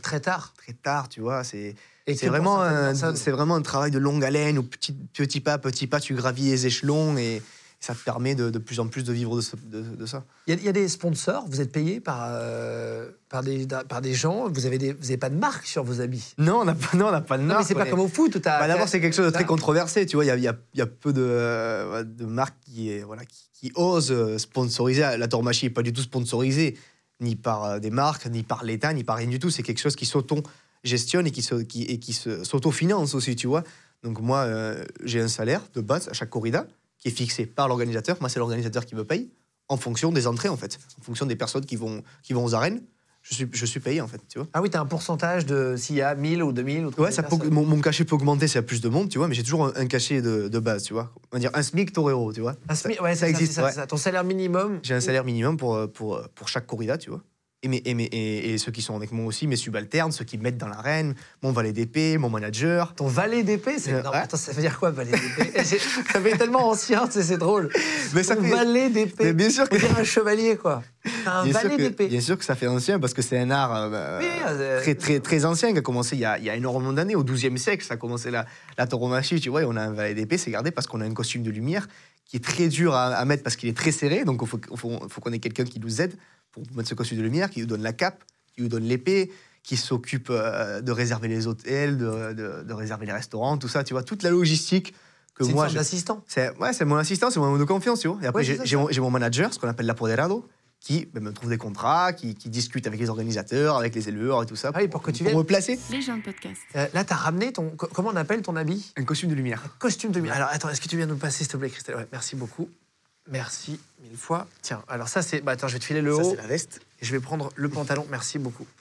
[0.00, 0.54] Très tard.
[0.56, 1.08] très tard.
[1.08, 1.74] Tu vois, c'est
[2.06, 5.86] c'est vraiment, un- c'est vraiment un travail de longue haleine où petit, petit pas, petit
[5.86, 7.42] pas, tu gravis les échelons et
[7.84, 10.24] ça te permet de, de plus en plus de vivre de, ce- de- de ça.
[10.46, 13.66] Il y, a- il y a des sponsors, vous êtes payé par, euh, par, des,
[13.88, 16.34] par des gens, vous avez, des, vous avez pas de marque sur vos habits?
[16.38, 17.90] Non, on n'a pas, non, on n'a pas de Non, mais marque, c'est pas est-
[17.90, 20.06] comme au foot Bah, D'abord, c'est quelque chose de très controversé.
[20.06, 22.90] Tu vois, il y a, y a- y a peu de, euh, de marques qui,
[22.90, 25.00] est- voilà, qui, qui osent euh, sponsoriser.
[25.18, 26.78] La Tormachi n'est pas du tout sponsorisée,
[27.20, 29.50] ni par des marques, ni par l'État, ni par rien du tout.
[29.50, 31.42] C'est quelque chose qui s'auto-gestionne et qui,
[32.12, 33.64] s'auto-finance aussi, tu vois.
[34.04, 36.66] Donc, moi, euh, j'ai un salaire de base à chaque corrida
[37.02, 38.16] qui est fixé par l'organisateur.
[38.20, 39.30] Moi, c'est l'organisateur qui me paye
[39.68, 42.54] en fonction des entrées, en fait, en fonction des personnes qui vont, qui vont aux
[42.54, 42.80] arènes.
[43.24, 44.48] Je suis, je suis payé, en fait, tu vois.
[44.52, 47.10] Ah oui, tu as un pourcentage de s'il y a 1000 ou 2000 ou Ouais,
[47.10, 49.18] 3000 ça peut- mon, mon cachet peut augmenter s'il y a plus de monde, tu
[49.18, 51.12] vois, mais j'ai toujours un, un cachet de, de base, tu vois.
[51.30, 52.54] On va dire un SMIC torero, tu vois.
[52.68, 53.70] Un SMIC, ouais, ça ça, existe, ouais.
[53.72, 53.86] ça.
[53.86, 54.80] Ton salaire minimum.
[54.82, 57.22] J'ai un salaire minimum pour, euh, pour, euh, pour chaque corrida, tu vois.
[57.64, 60.24] Et, mes, et, mes- et, et ceux qui sont avec moi aussi, mes subalternes, ceux
[60.24, 62.92] qui me mettent dans l'arène, mon valet d'épée, mon manager.
[62.96, 63.92] Ton valet d'épée, c'est.
[63.92, 64.16] Euh, non, ouais.
[64.16, 65.62] attends, ça veut dire quoi, valet d'épée?
[65.64, 67.70] Ça fait tellement ancien, c'est drôle.
[68.14, 69.24] Mais ça Ton fait- valet d'épée.
[69.26, 70.82] Mais bien sûr que- On un chevalier, quoi.
[71.24, 72.08] Un bien, valet d'épée.
[72.08, 74.96] bien sûr que ça fait ancien parce que c'est un art euh, Oui, euh, très,
[74.96, 77.22] très, très ancien qui a commencé il y a, il y a énormément d'années, au
[77.22, 77.84] XIIe siècle.
[77.84, 78.44] Ça a commencé la,
[78.76, 81.14] la tauromachie, tu vois, on a un valet d'épée, c'est gardé parce qu'on a un
[81.14, 81.86] costume de lumière
[82.24, 84.24] qui est très dur à, à mettre parce qu'il est très serré.
[84.24, 86.14] Donc il faut, faut, faut qu'on ait quelqu'un qui nous aide
[86.52, 88.22] pour mettre ce costume de lumière, qui nous donne la cape,
[88.54, 93.06] qui nous donne l'épée, qui s'occupe euh, de réserver les hôtels, de, de- de réserver
[93.06, 94.94] les restaurants, tout ça, tu vois, toute la logistique
[95.34, 96.22] que C'est moi sorte j'ai- d'assistant.
[96.28, 98.18] c'est ouais, c'est mon assistant, c'est mon homme de confiance, tu vois.
[98.22, 100.46] Et après, Ouais, c'est j'ai mon, mon manager, ce qu'on appelle l'apoderado,
[100.80, 104.42] qui ben, me trouve des contrats, qui, qui discute avec les organisateurs, avec les éleveurs
[104.42, 104.72] et tout ça.
[104.74, 105.38] Ah oui, pour que tu pour viennes.
[105.38, 105.78] me placer.
[105.92, 106.60] Les gens de podcast.
[106.74, 107.70] Euh, là, t'as ramené ton.
[107.70, 108.92] co- Comment on appelle ton habit?
[108.96, 109.62] Un costume de lumière.
[109.78, 110.34] Costume de lumière.
[110.34, 111.94] Alors, attends, est-ce que tu viens nous le passer, s'il te plaît, Christelle?
[111.96, 112.68] Ouais, Merci beaucoup.
[113.30, 114.48] Merci mille fois.
[114.62, 115.40] Tiens, alors ça, c'est.
[115.40, 116.30] Bah, attends, je vais te filer le Ça, haut.
[116.30, 116.80] c'est la veste.
[117.00, 118.06] Et je vais prendre le pantalon.
[118.10, 118.66] Merci beaucoup.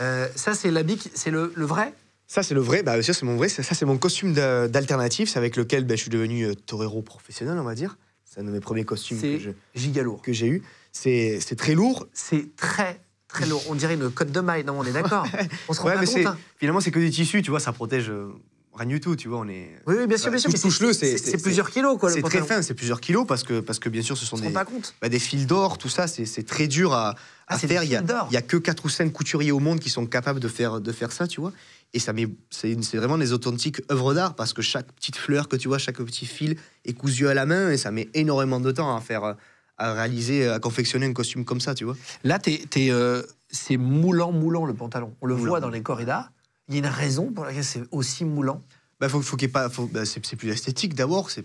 [0.00, 1.94] Euh, ça, c'est l'habit, qui- c'est le, le vrai?
[2.26, 2.82] Ça, c'est le vrai.
[2.82, 3.48] Bah, ça, c'est mon vrai.
[3.48, 5.26] Ça, ça, c'est mon costume d'a- d'alternative.
[5.28, 7.96] C'est avec lequel bah, je suis devenu euh, torero professionnel, on va dire.
[8.26, 10.20] C'est un de mes premiers costumes C'est que je- giga lourd.
[10.20, 10.62] que j'ai eu.
[10.92, 12.06] C'est c'est très lourd.
[12.12, 13.62] C'est très, très lourd.
[13.70, 15.26] On dirait une côte de maille, non On est d'accord?
[15.68, 16.14] On se rend Ouais, pas mais compte.
[16.16, 18.28] c'est hein finalement c'est que des tissus, tu vois, ça protège euh,
[18.76, 19.38] rien du tout, tu vois.
[19.40, 19.70] On est.
[19.86, 20.52] oui, oui, bien sûr, bien sûr.
[20.52, 23.78] Touche-le, c'est- plusieurs kilos, quoi, le C'est très fin, c'est plusieurs kilos parce que parce
[23.78, 24.94] que bien sûr ce sont des rend pas compte.
[25.00, 27.14] bah, des fils d'or, tout ça, c'est c'est très dur à,
[27.48, 27.82] Ah, à faire.
[27.84, 28.26] Il y, a, fils d'or.
[28.30, 30.80] il y a que 4 ou 5 couturiers au monde qui sont capables de faire,
[30.80, 31.52] de faire ça, tu vois.
[31.94, 35.56] Et ça met, c'est vraiment des authentiques œuvres d'art parce que chaque petite fleur que
[35.56, 38.70] tu vois, chaque petit fil est cousu à la main et ça met énormément de
[38.72, 39.36] temps à faire,
[39.78, 41.96] à réaliser, à confectionner un costume comme ça, tu vois.
[42.24, 45.14] Là, t'es, t'es, euh, c'est moulant, moulant le pantalon.
[45.22, 45.48] On le Moulant.
[45.48, 46.28] voit dans les corridas.
[46.68, 48.60] Il y a une raison pour laquelle c'est aussi moulant.
[48.98, 51.42] Bah, faut, faut qu'il pas, bah, c'est, plus esthétique d'abord, c'est,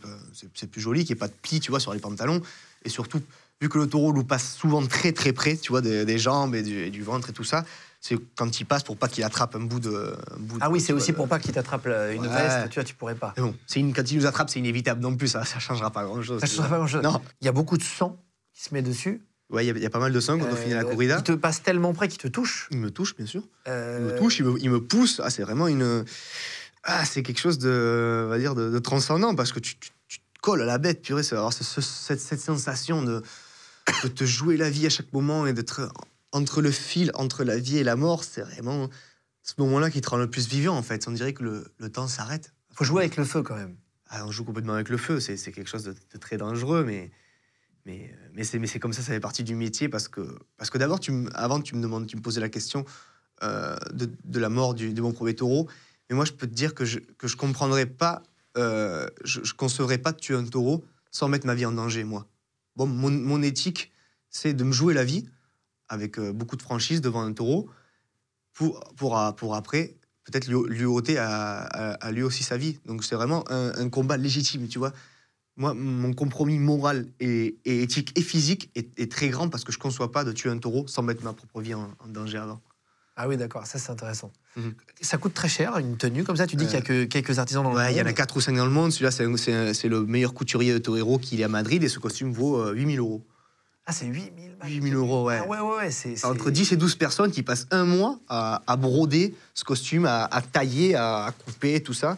[0.71, 2.41] plus joli, qu'il n'y ait pas de plis, tu vois, sur les pantalons.
[2.85, 3.21] Et surtout,
[3.61, 6.55] vu que le taureau nous passe souvent très très près, tu vois, des, des jambes
[6.55, 7.65] et du, et du ventre et tout ça,
[7.99, 10.15] c'est quand il passe pour pas qu'il attrape un bout de.
[10.33, 12.27] un bout de- Ah oui, c'est aussi vois, pour pas qu'il t'attrape une Ouais.
[12.29, 12.69] veste.
[12.69, 13.33] Tu vois, tu pourrais pas.
[13.37, 15.91] Mais bon, c'est une, quand il nous attrape, c'est inévitable non plus, ça, ça changera
[15.91, 16.39] pas grand chose.
[16.39, 17.03] Ça changera pas grand-chose.
[17.03, 18.17] Non, Il y a beaucoup de sang
[18.53, 19.21] qui se met dessus.
[19.51, 20.81] Ouais, il y a- il y, a pas mal de sang quand on finit la
[20.81, 21.17] Euh, corrida.
[21.19, 22.67] Il te passe tellement près qu'il te touche.
[22.71, 23.43] Il me touche, bien sûr.
[23.65, 25.21] Il Euh, me touche, il me, il me pousse.
[25.23, 26.05] Ah, c'est vraiment une.
[26.83, 29.91] Ah, c'est quelque chose de, on va dire, de, de transcendant parce que tu, tu-
[30.07, 31.23] tu te colles à la bête, purée.
[31.23, 33.21] ce- ce- cette, cette sensation de,
[34.03, 35.91] de te jouer la vie à chaque moment et d'être
[36.31, 38.23] entre le fil, entre la vie et la mort.
[38.23, 38.89] C'est vraiment
[39.43, 41.07] ce moment-là qui te rend le plus vivant, en fait.
[41.07, 42.53] On dirait que le, le temps s'arrête.
[42.73, 43.75] faut jouer avec le feu quand même.
[44.09, 46.83] Ah, on joue complètement avec le feu, c'est c'est quelque chose de, de très dangereux,
[46.83, 47.11] mais,
[47.85, 50.21] mais, euh, mais c'est comme ça, ça fait partie du métier parce que,
[50.75, 50.99] d'abord,
[51.33, 52.85] avant, tu me, demandes, tu me posais la question
[53.43, 55.67] euh, de, la mort du, de mon premier taureau,
[56.09, 58.21] mais moi, je peux te dire que je je comprendrais pas,
[58.57, 62.03] euh, je, je concevrais pas de tuer un taureau sans mettre ma vie en danger,
[62.03, 62.27] moi.
[62.75, 63.91] Bon, mon, éthique,
[64.29, 65.27] c'est de me jouer la vie
[65.89, 67.69] avec beaucoup de franchise devant un taureau
[68.53, 69.17] pour,
[69.53, 72.79] après peut-être lui, ôter à, lui aussi sa vie.
[72.85, 74.93] Donc c'est vraiment un combat légitime, tu vois.
[75.57, 79.71] Moi, mon compromis moral et, et éthique et physique est, est très grand parce que
[79.71, 82.07] je ne conçois pas de tuer un taureau sans mettre ma propre vie en, en
[82.07, 82.61] danger avant.
[83.17, 84.31] Ah oui, d'accord, ça c'est intéressant.
[84.55, 84.73] Mhm.
[85.01, 86.47] Ça coûte très cher, une tenue comme ça?
[86.47, 88.07] Tu dis qu'il y a que quelques artisans dans le Ouais, il y en a
[88.07, 88.15] monde?
[88.15, 88.91] 4 ou 5 dans le monde.
[88.91, 89.11] Celui-là,
[89.73, 92.73] c'est le meilleur couturier de torero qu'il est à Madrid et ce costume vaut euh,
[92.73, 93.21] 8000 euros.
[93.85, 94.69] Ah, c'est 8000 balles.
[94.71, 95.39] 8000 euros, ouais.
[95.43, 95.91] Ah ouais, ouais, ouais.
[95.91, 99.65] C'est, c'est- Entre 10 et 12 personnes qui passent un mois à, à broder ce
[99.65, 102.17] costume, à, à tailler, à, à couper, tout ça.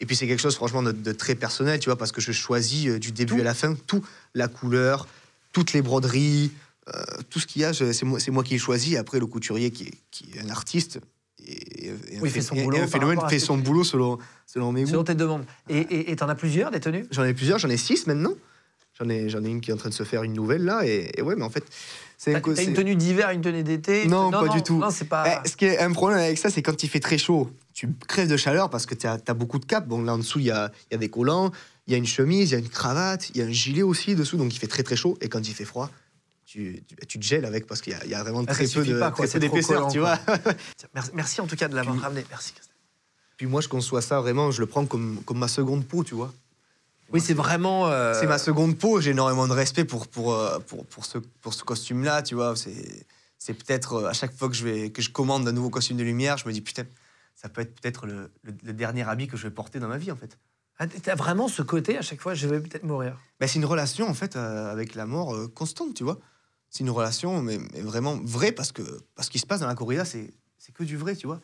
[0.00, 2.32] Et puis c'est quelque chose franchement de, de très personnel, tu vois, parce que je
[2.32, 3.40] choisis euh, du début Tout.
[3.40, 4.04] à la fin tout,
[4.34, 5.06] la couleur,
[5.52, 6.50] toutes les broderies,
[6.94, 8.96] euh, tout ce qu'il y a, c'est moi, qui ai choisi.
[8.96, 10.98] Après, le couturier qui est, qui est un artiste
[11.46, 14.72] et, et un Oui, fait son et- boulot un phénomène fait son boulot selon, selon
[14.72, 14.90] mes goûts.
[14.90, 15.44] Selon tes demandes.
[15.68, 17.06] Et t'en as plusieurs des tenues?
[17.10, 18.32] J'en ai plusieurs, j'en ai six maintenant.
[18.98, 20.86] J'en ai, j'en ai une qui est en train de se faire une nouvelle là.
[20.86, 21.64] Et, et ouais, mais en fait,
[22.16, 24.78] c'est un une tenue d'hiver, une tenue d'été Non, pas du tout.
[24.78, 25.40] Non, c'est pas.
[25.44, 27.92] Eh, ce qui est un problème avec ça, c'est quand il fait très chaud, tu
[28.08, 29.86] crèves de chaleur parce que tu as, beaucoup de capes.
[29.86, 31.50] Bon, là en dessous, il y a, y a des collants,
[31.86, 33.82] il y a une chemise, il y a une cravate, il y a un gilet
[33.82, 35.18] aussi dessous, donc il fait très très chaud.
[35.20, 35.90] Et quand il fait froid,
[36.46, 38.84] tu, tu, tu te gèles avec parce qu'il y y a vraiment Ah, très peu
[39.40, 40.18] d'épaisseur, tu vois.
[41.12, 42.24] Merci, en tout cas de l'avoir ramené.
[42.30, 42.54] Merci.
[43.36, 46.14] Puis moi, je conçois ça vraiment, je le prends comme, comme ma seconde peau, tu
[46.14, 46.32] vois.
[47.12, 47.88] Oui, c'est vraiment.
[47.88, 51.18] euh, C'est ma seconde peau, j'ai énormément de respect pour, pour, euh, pour, pour ce,
[51.18, 52.54] pour ce costume-là, tu vois.
[52.56, 53.06] C'est,
[53.38, 55.96] c'est peut-être euh, à chaque fois que je, vais, que je commande un nouveau costume
[55.96, 56.84] de lumière, je me dis putain,
[57.34, 59.98] ça peut être peut-être le, le- le dernier habit que je vais porter dans ma
[59.98, 60.38] vie, en fait.
[60.78, 63.16] Ah, T'as vraiment ce côté à chaque fois, je vais peut-être mourir.
[63.40, 66.18] Ben, c'est une relation, en fait, euh, avec la mort euh, constante, tu vois.
[66.68, 68.82] C'est une relation, mais, mais vraiment vraie, parce que
[69.14, 70.34] parce qu'il se passe dans la corrida, c'est,
[70.72, 71.40] que du vrai, tu vois.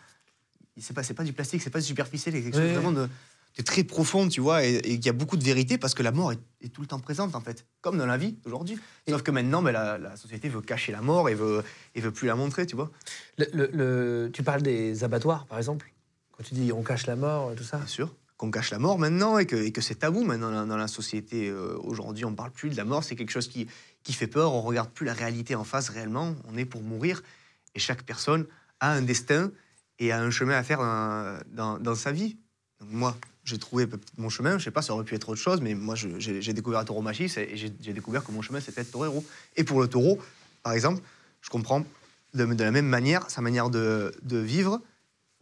[0.76, 2.72] C'est pas, pas du plastique, c'est pas du superficiel, c'est quelque chose Oui.
[2.72, 3.08] vraiment de,
[3.58, 6.02] de très profond, tu vois, et et il y a beaucoup de vérité, parce que
[6.02, 8.78] la mort est, est tout le temps présente, en fait, comme dans la vie d'aujourd'hui.
[9.08, 11.62] Sauf que maintenant, ben, la, la société veut cacher la mort et veut,
[11.94, 12.90] et veut plus la montrer, tu vois.
[13.38, 15.92] Le- le- le- tu parles des abattoirs, par exemple
[16.32, 18.14] Quand tu dis on cache la mort, tout ça Bien sûr.
[18.36, 20.88] Qu'on cache la mort maintenant et que, et que c'est tabou maintenant dans, dans la
[20.88, 21.48] société.
[21.50, 23.66] euh, Aujourd'hui, on parle plus de la mort, c'est quelque chose qui,
[24.02, 24.54] qui fait peur.
[24.54, 26.34] On regarde plus la réalité en face réellement.
[26.50, 27.22] On est pour mourir
[27.74, 28.46] et chaque personne
[28.80, 29.50] a un destin
[29.98, 32.38] et a un chemin à faire dans, dans, dans sa vie.
[32.80, 33.86] Donc moi, j'ai trouvé
[34.18, 34.58] mon chemin.
[34.58, 37.56] Je sais pas, ça aurait pu être autre chose, mais moi, j'ai découvert tauromachie et
[37.56, 39.24] j'ai découvert que mon chemin c'était être torero.
[39.56, 40.18] Et pour le taureau,
[40.62, 41.02] par exemple,
[41.40, 41.84] je comprends
[42.34, 44.80] de, de la même manière sa manière de, de vivre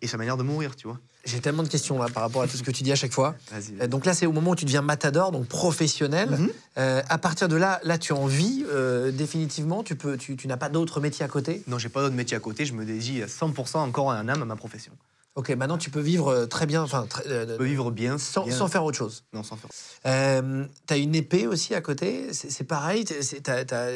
[0.01, 0.99] et sa manière de mourir, tu vois.
[1.25, 3.13] J'ai tellement de questions là par rapport à tout ce que tu dis à chaque
[3.13, 3.35] fois.
[3.81, 6.31] Euh, Donc là, c'est au moment où tu deviens matador, donc professionnel.
[6.31, 6.51] Mhm.
[6.79, 9.83] Euh, à partir de là, là, tu en vis euh, définitivement.
[9.83, 11.63] Tu peux, tu, tu n'as pas d'autre métier à côté?
[11.67, 12.65] Non, j'ai pas d'autre métier à côté.
[12.65, 14.93] Je me dédie à 100% encore en âme à ma profession.
[15.38, 18.57] Ok, maintenant tu peux vivre euh, très bien, enfin, euh, peux vivre bien sans, bien-
[18.57, 19.22] sans faire autre chose.
[19.33, 19.70] Non, sans faire.
[20.05, 22.33] Euh, t'as une épée aussi à côté?
[22.33, 23.05] C'est pareil.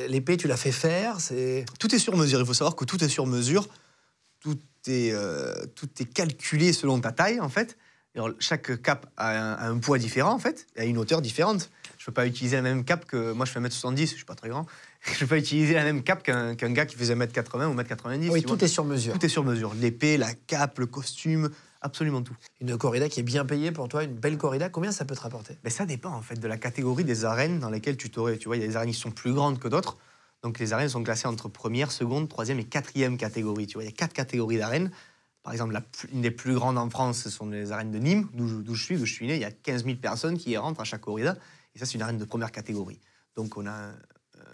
[0.09, 1.19] L'épée, tu l'as fait faire.
[1.21, 2.39] C'est Tout est sur mesure.
[2.39, 3.67] Il faut savoir que tout est sur mesure.
[4.39, 7.77] tout est, euh, tout est calculé selon ta taille, en fait.
[8.15, 11.23] Alors, chaque cap a un, a un poids différent, en fait, et a une hauteur
[11.23, 11.71] différente.
[11.99, 13.33] Je peux pas utiliser la même cape que.
[13.33, 14.67] Moi, je fais 1m70, je suis pas très grand.
[15.13, 18.31] Je peux pas utiliser la même cape qu'un gars qui faisait 1m80 ou 1m90.
[18.31, 18.57] Oui, vois.
[18.57, 19.15] tout est sur mesure.
[19.15, 19.75] Tout est sur mesure.
[19.75, 22.37] L'épée, la cape, le costume, absolument tout.
[22.61, 25.21] Une corrida qui est bien payée pour toi, une belle corrida, combien ça peut te
[25.21, 25.59] rapporter?
[25.65, 28.39] Mais ça dépend en fait de la catégorie des arènes dans lesquelles tu t'aurais.
[28.39, 29.99] Tu vois, il y a des arènes qui sont plus grandes que d'autres.
[30.43, 33.67] Donc les arènes sont classées entre première, seconde, troisième et quatrième catégorie.
[33.67, 34.93] Tu vois, il y a quatre catégories d'arènes.
[35.43, 38.29] Par exemple, la une des plus grandes en France, ce sont les arènes de Nîmes,
[38.35, 39.35] d'où je, d'où je suis, d'où je suis né.
[39.35, 41.37] Il y a 15 000 personnes qui y rentrent à chaque corrida.
[41.75, 43.01] Et ça, c'est une arène de première catégorie.
[43.35, 43.91] Donc on a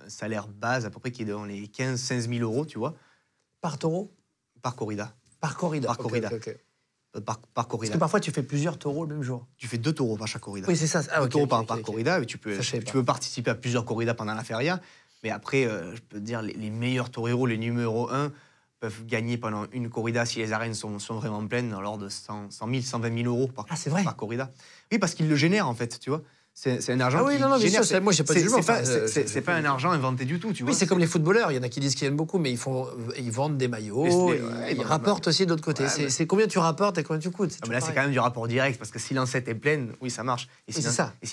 [0.03, 2.79] un, un salaire base à peu près qui est dans les 15-16 000 euros, tu
[2.79, 2.95] vois,
[3.61, 4.13] Par taureau?
[4.63, 5.15] Par corrida.
[5.41, 5.87] Par corrida.
[5.89, 6.29] Par corrida.
[6.29, 6.57] ok, ok.
[7.17, 7.95] Euh, Par, par Parce corrida.
[7.95, 9.47] que parfois tu fais plusieurs taureaux le même jour.
[9.57, 10.67] Tu fais deux taureaux par chaque corrida.
[10.69, 11.03] Oui, c'est ça.
[11.11, 14.15] Ah, Deux taureaux par, par corrida, et tu peux, tu peux participer à plusieurs corridas
[14.15, 14.81] pendant la feria.
[15.25, 18.31] Mais après, euh, je peux te dire, les, les meilleurs toreros, les numéros 1,
[18.81, 22.09] peuvent gagner pendant une corrida si les arènes sont, sont vraiment pleines, dans l'ordre de
[22.09, 24.05] 100, 100 000, 120 000 euros par, Ah, c'est vrai?
[24.05, 24.51] par corrida.
[24.93, 26.23] Oui, parce qu'ils le génèrent, en fait, tu vois.
[26.61, 27.85] C'est un argent Ah oui, qui non, non, génère.
[27.85, 30.53] sûr, c'est- moi, j'ai pas de jugement, C'est pas, euh, un argent inventé du tout,
[30.53, 30.73] tu vois.
[30.73, 31.53] Oui, c'est comme les footballeurs.
[31.53, 33.68] Il y en a qui disent qu'ils gagnent beaucoup, mais ils, font, ils vendent des
[33.68, 34.05] maillots.
[34.05, 34.42] Les- ils, ouais, ils
[34.73, 35.85] ils vendent des rapportent aussi de l'autre côté.
[35.85, 37.53] Ouais, c'est mais- combien tu rapportes et combien tu coûtes.
[37.62, 39.92] Ah, mais là, c'est quand même du rapport direct, parce que si l'ancêtre est pleine,
[40.01, 40.49] oui, ça marche.
[40.66, 40.85] Et si Oui,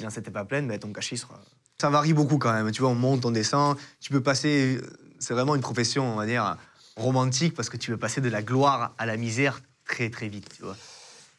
[0.05, 1.41] n'est pas pleine, ben, ton cachet sera.
[1.81, 2.69] Ça varie beaucoup quand même.
[2.71, 3.77] Tu vois, on monte, on descend.
[3.99, 4.79] Tu peux passer.
[5.17, 6.55] C'est vraiment une profession, on va dire,
[6.97, 10.49] romantique, parce que tu peux passer de la gloire à la misère très, très vite,
[10.55, 10.75] tu vois.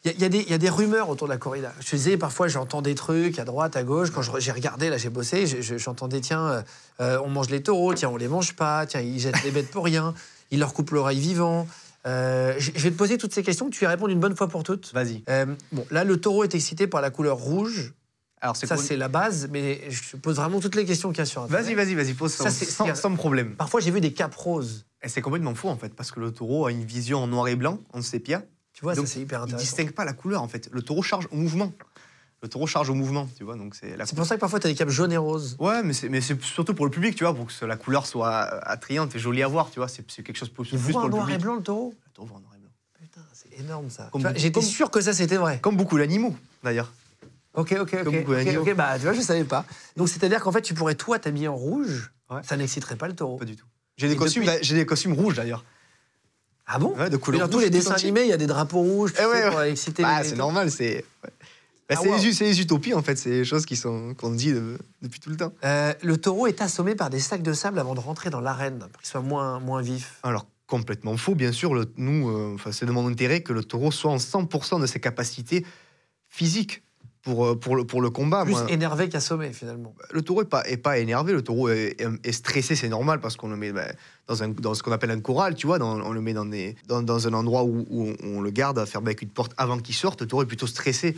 [0.07, 1.73] Il y, a- y des- il y a des rumeurs autour de la corrida.
[1.81, 4.11] Je disais, parfois, j'entends des trucs à droite, à gauche.
[4.11, 6.63] Quand j'ai regardé, là, j'ai bossé, je- je- j'entendais, tiens, euh,
[7.01, 9.71] euh, on mange les taureaux, tiens, on les mange pas, tiens, ils jettent les bêtes
[9.71, 10.15] pour rien,
[10.53, 11.67] ils leur coupent l'oreille vivant.
[12.07, 14.63] Euh, je vais te poser toutes ces questions, tu y réponds une bonne fois pour
[14.63, 14.93] toutes.
[14.95, 15.25] Vas-y.
[15.29, 17.93] Euh, bon, là, le taureau est excité par la couleur rouge.
[18.41, 21.23] Alors, c'est Ça, c'est la base, mais je pose vraiment toutes les questions qu'il y
[21.23, 21.67] a sur Internet.
[21.67, 23.57] Vas-y, vas-y, vas-y, pose Ça, sans, problème.
[23.57, 24.85] Parfois, j'ai vu des capes roses.
[25.03, 27.49] Et c'est complètement faux, en fait, parce que le taureau a une vision en noir
[27.49, 28.43] et blanc, en sépia.
[28.77, 29.65] Tu vois, Donc, ça, c'est hyper Il intéressant.
[29.65, 30.69] distingue pas la couleur, en fait.
[30.71, 31.73] Le taureau charge au mouvement.
[32.43, 33.57] Le taureau charge au mouvement, tu vois.
[33.57, 35.57] Donc, c'est pour ça que parfois, tu as des capes jaunes et roses.
[35.59, 38.05] Ouais, mais c'est, mais c'est surtout pour le public, tu vois, pour que la couleur
[38.07, 39.89] soit euh, attrayante et jolie à voir, tu vois.
[39.89, 41.95] C'est, c'est quelque chose plus, Il plus pour en le noir et blanc, le taureau?
[42.05, 42.71] Le taureau en noir et blanc.
[43.01, 44.11] Putain, c'est énorme, ça.
[44.13, 45.59] Vois, beaucoup- J'étais sûr que ça, c'était vrai.
[45.63, 46.93] Comme beaucoup d'animaux, d'ailleurs.
[47.55, 48.05] Ok, ok, ok.
[48.05, 48.61] Comme beaucoup ok, d'animaux.
[48.63, 49.65] ok, bah, tu vois, je savais pas.
[49.97, 52.13] Donc, c'est-à-dire qu'en fait, tu pourrais, toi, t'habiller en rouge.
[52.31, 52.43] Ouais.
[52.45, 53.39] Ça n'exciterait pas le taureau.
[53.39, 53.65] Pas du tout.
[53.97, 55.65] J'ai des, Et costumes, depuis- j'ai des costumes rouges, d'ailleurs.
[56.67, 58.81] Ah bon Ouais, de couleur Dans tous les dessins animés, il y a des drapeaux
[58.81, 61.05] rouges tu Eh sais, ouais, pour exciter Ah, les c'est normal, c'est.
[61.23, 61.29] Bah,
[61.91, 62.17] Ah, c'est, wow.
[62.41, 63.17] les, utopies, en fait.
[63.17, 65.53] C'est les choses qui sont, qu'on dit de- depuis tout le temps.
[65.65, 68.79] Euh, le taureau est assommé par des sacs de sable avant de rentrer dans l'arène,
[68.81, 70.19] pour qu'il soit moins, moins vif.
[70.25, 71.73] Alors, complètement faux, bien sûr.
[71.75, 74.99] Le, nous, euh, c'est de mon intérêt que le taureau soit en 100% de ses
[74.99, 75.65] capacités
[76.29, 76.83] physiques
[77.27, 78.45] pour, euh, pour, le, pour le combat.
[78.45, 79.93] Plus Moi, énervé qu'assommé, finalement.
[80.13, 83.19] le taureau n'est pas, est pas énervé, le taureau est, est- est stressé, c'est normal
[83.21, 83.89] parce qu'on le met bah,
[84.29, 86.45] dans, un, dans ce qu'on appelle un corral, tu vois, dans- on le met dans,
[86.47, 89.53] des, dans, dans un endroit où, où on, le garde à fermer avec une porte
[89.57, 90.21] avant qu'il sorte.
[90.21, 91.17] Le taureau est plutôt stressé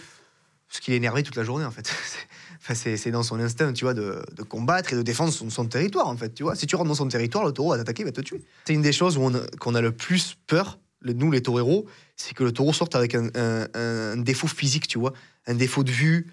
[0.66, 1.86] parce qu'il est énervé toute la journée en fait.
[2.04, 2.26] C'est-
[2.70, 6.08] Enfin, dans son instinct, tu vois, de, de combattre et de défendre son, son territoire
[6.08, 6.54] en fait, tu vois.
[6.56, 8.42] Si tu rentres dans son territoire, le taureau va t'attaquer, il va te tuer.
[8.66, 11.86] C'est une des choses où on qu'on a le plus peur, le- nous les taureaux,
[12.16, 15.12] c'est que le taureau sorte avec un, un- un défaut physique, tu vois,
[15.46, 16.26] un défaut de vue,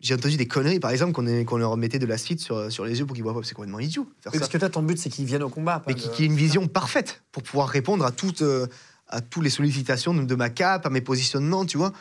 [0.00, 1.12] j'ai entendu des conneries, par exemple,
[1.44, 3.40] qu'on leur mettait de l'acide sur, sur les yeux pour qu'ils voient pas.
[3.42, 4.08] C'est complètement idiot.
[4.20, 4.38] Faire ça.
[4.38, 5.82] parce que toi, ton but, c'est qu'ils viennent au combat.
[5.88, 8.66] Mais de- qui, qui ait une vision parfaite pour pouvoir répondre à toutes, euh,
[9.08, 11.92] à tous les sollicitations de, de ma cape, à mes positionnements, tu vois.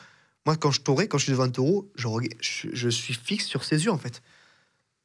[0.45, 3.13] Moi, quand je taurais, quand je suis devant un taureau, je, reg- je, je suis
[3.15, 4.21] fixe sur ses yeux, en fait.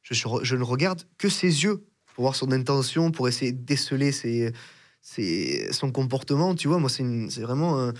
[0.03, 4.11] Je, je ne regarde que ses yeux pour voir son intention, pour essayer de déceler
[4.11, 4.53] ses,
[5.03, 6.79] ses- son comportement, tu vois.
[6.79, 7.93] Moi, c'est c'est vraiment un-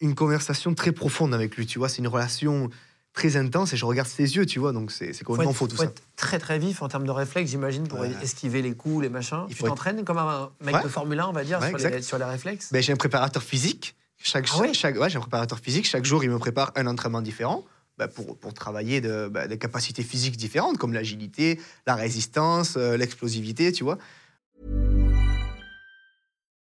[0.00, 1.88] une conversation très profonde avec lui, tu vois.
[1.88, 2.70] C'est une relation
[3.12, 4.72] très intense et je regarde ses yeux, tu vois.
[4.72, 5.88] Donc, c'est c'est complètement faux, tout faut ça.
[5.88, 8.10] être très très vif en termes de réflexe, j'imagine, pour Ouais.
[8.22, 9.44] esquiver les coups, les machins.
[9.48, 10.82] Il Tu être- t'entraînes comme un mec Ouais.
[10.82, 12.02] de Formule 1, on va dire, Ouais, sur, les, exact.
[12.04, 12.72] sur les réflexes?
[12.72, 13.94] Ben, j'ai un préparateur physique.
[14.22, 15.86] Chaque, Ah chaque, j'ai un préparateur physique.
[15.86, 17.64] Chaque jour, il me prépare un entraînement différent
[17.98, 22.96] ben, pour, pour travailler de, ben, des capacités physiques différentes, comme l'agilité, la résistance, euh,
[22.96, 23.98] l'explosivité, tu vois.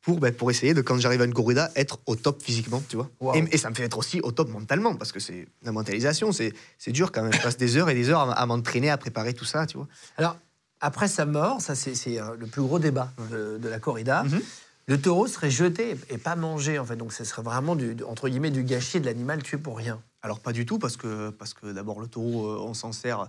[0.00, 2.96] Pour, ben, pour essayer de, quand j'arrive à une corrida, être au top physiquement, tu
[2.96, 3.10] vois.
[3.20, 3.34] Wow.
[3.34, 6.30] Et, et ça me fait être aussi au top mentalement, parce que c'est la mentalisation,
[6.32, 6.52] c'est
[6.88, 7.32] dur quand même.
[7.32, 9.76] Je passe des heures et des heures à, à m'entraîner, à préparer tout ça, tu
[9.76, 9.88] vois.
[10.16, 10.36] Alors,
[10.80, 14.40] après sa mort, ça c'est euh, le plus gros débat de, de la corrida, Mhm.
[14.86, 16.94] le taureau serait jeté et pas mangé en fait.
[16.96, 20.00] Donc ce serait vraiment du, entre guillemets du gâchis de l'animal tué pour rien.
[20.22, 23.28] Alors pas du tout, parce que, parce que d'abord le taureau, euh, on s'en sert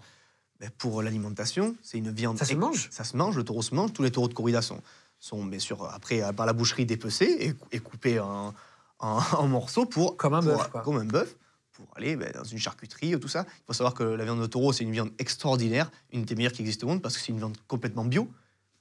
[0.60, 1.76] ben, pour l'alimentation.
[1.82, 2.38] C'est une viande.
[2.38, 2.88] Ça se mange?
[2.92, 3.92] Ça se mange, le taureau se mange.
[3.94, 4.80] Tous les taureaux de corrida sont,
[5.20, 8.54] sont bien sûr, après, par la boucherie, dépecés et, cou- et coupés en,
[9.00, 10.18] en- en morceaux pour...
[10.18, 10.70] Comme un bœuf.
[10.84, 11.36] Comme un bœuf,
[11.74, 13.46] pour aller ben, dans une charcuterie, tout ça.
[13.48, 16.52] Il faut savoir que la viande de taureau, c'est une viande extraordinaire, une des meilleures
[16.52, 18.30] qui existe au monde, parce que c'est une viande complètement bio.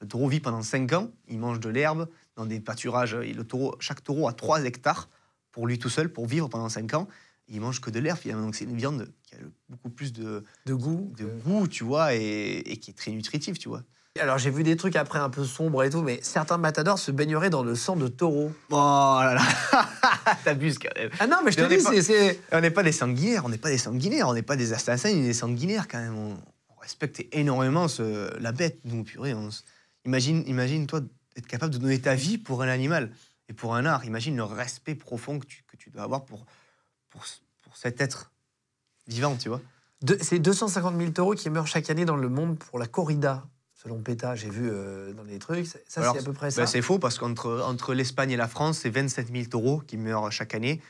[0.00, 3.14] Le taureau vit pendant 5 ans, il mange de l'herbe dans des pâturages.
[3.14, 5.08] Et le taureau, chaque taureau a 3 hectares
[5.50, 7.08] pour lui tout seul, pour vivre pendant 5 ans.
[7.48, 8.44] Il mange que de l'herbe finalement.
[8.44, 11.12] Donc c'est une viande qui a beaucoup plus de, De goût.
[11.16, 13.82] de Euh, goût, tu vois, et, et qui est très nutritive, tu vois.
[14.20, 17.10] Alors j'ai vu des trucs après un peu sombres et tout, mais certains matadors se
[17.10, 18.52] baigneraient dans le sang de taureau.
[18.70, 18.74] Oh
[19.22, 19.88] là là,
[20.44, 21.10] t'abuses quand même.
[21.20, 22.40] Ah non, mais je te Mais dis, c'est-.
[22.52, 25.12] On n'est pas des sanguinaires, on n'est pas des sanguinaires, on n'est pas des assassins
[25.12, 26.16] ni des sanguinaires quand même.
[26.16, 26.36] On,
[26.76, 29.34] on respecte énormément ce- la bête, nous, purée.
[29.34, 29.64] on s-
[30.04, 31.00] imagine, imagine, toi,
[31.36, 33.10] être capable de donner ta vie pour un animal
[33.48, 34.04] et pour un art.
[34.04, 36.44] Imagine le respect profond que tu, que tu dois avoir pour,
[37.10, 37.24] pour,
[37.62, 38.30] pour cet être
[39.06, 39.60] vivant, tu vois.
[40.20, 43.44] C'est 250 000 taureaux qui meurent chaque année dans le monde pour la corrida,
[43.78, 44.34] selon PETA.
[44.34, 45.66] J'ai vu euh, dans les trucs.
[45.66, 46.62] Ça, c'est à peu près ça.
[46.62, 49.96] Ben, c'est faux parce qu'entre entre l'Espagne et la France, c'est 27 000 taureaux qui
[49.96, 50.82] meurent chaque année.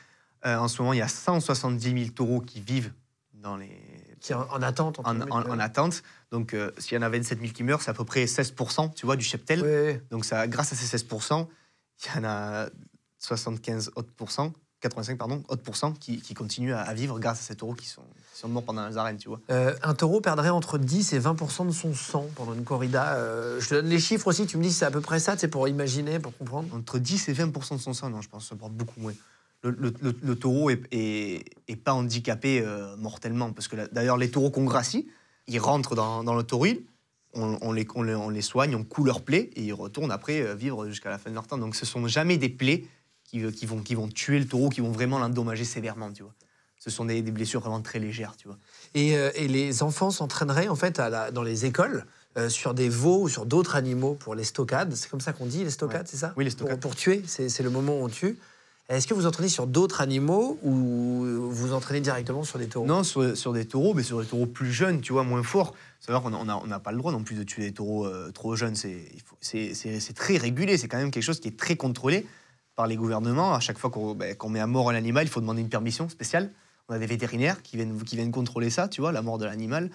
[0.45, 2.91] Euh, en ce moment, il y a 170 000 taureaux qui vivent
[3.33, 3.69] dans les,
[4.19, 4.99] qui en, en attente.
[5.03, 6.03] en, attente.
[6.31, 8.93] Donc, euh, s'il y en a 27 000 qui meurent, c'est à peu près 16%,
[8.93, 10.01] tu vois, du cheptel.
[10.09, 11.47] Donc, ça, grâce à ces 16%,
[12.03, 12.69] il y en a
[13.19, 17.55] 75 autres pourcents, 85 pardon, autres qui, qui continuent à, à vivre grâce à ces
[17.55, 19.39] taureaux qui sont, qui sont morts pendant les arènes, tu vois.
[19.49, 23.15] Euh, un taureau perdrait entre 10 et 20% de son sang pendant une corrida.
[23.15, 25.37] Euh, je te donne les chiffres aussi, tu me dis c'est à peu près ça,
[25.37, 26.73] c'est pour imaginer, pour comprendre.
[26.75, 29.13] Entre 10 et 20% de son sang, non, je pense que ça porte beaucoup moins.
[29.61, 34.15] Le, le- le- le taureau est, est- est pas handicapé euh, mortellement, parce que d'ailleurs,
[34.17, 35.09] les taureaux qu'on gracie,
[35.47, 36.81] ils rentrent dans, dans le tauril,
[37.33, 40.11] on, on les, on, les, on les soigne, on coule leurs plaies, et ils retournent
[40.11, 41.57] après vivre jusqu'à la fin de leur temps.
[41.57, 42.85] Donc ce sont jamais des plaies
[43.25, 46.33] qui, qui, vont, qui vont tuer le taureau, qui vont vraiment l'endommager sévèrement, tu vois.
[46.79, 48.57] Ce sont des, des blessures vraiment très légères, tu vois.
[48.95, 52.05] Et, euh, et les enfants s'entraîneraient en fait à la- dans les écoles
[52.37, 54.93] euh, sur des veaux ou sur d'autres animaux pour les stockades.
[54.95, 56.07] C'est comme ça qu'on dit, les stockades, Ouais.
[56.09, 56.33] c'est ça?
[56.37, 56.79] Oui, les stockades.
[56.79, 58.37] Pour, tuer, c'est le moment où on tue.
[58.87, 60.71] Est-ce que vous entraînez sur d'autres animaux ou
[61.51, 62.87] vous entraînez directement sur des taureaux?
[62.87, 65.75] Non, sur, sur des taureaux, mais sur des taureaux plus jeunes, tu vois, moins forts.
[66.07, 68.31] Vrai qu'on n'a on on pas le droit non plus de tuer des taureaux euh,
[68.31, 68.73] trop jeunes.
[68.75, 72.25] C'est très régulé, c'est quand même quelque chose qui est très contrôlé
[72.75, 73.53] par les gouvernements.
[73.53, 75.69] À chaque fois qu'on ben, qu'on met à mort un animal, il faut demander une
[75.69, 76.49] permission spéciale.
[76.89, 79.45] On a des vétérinaires qui viennent, qui viennent contrôler ça, tu vois, la mort de
[79.45, 79.89] l'animal.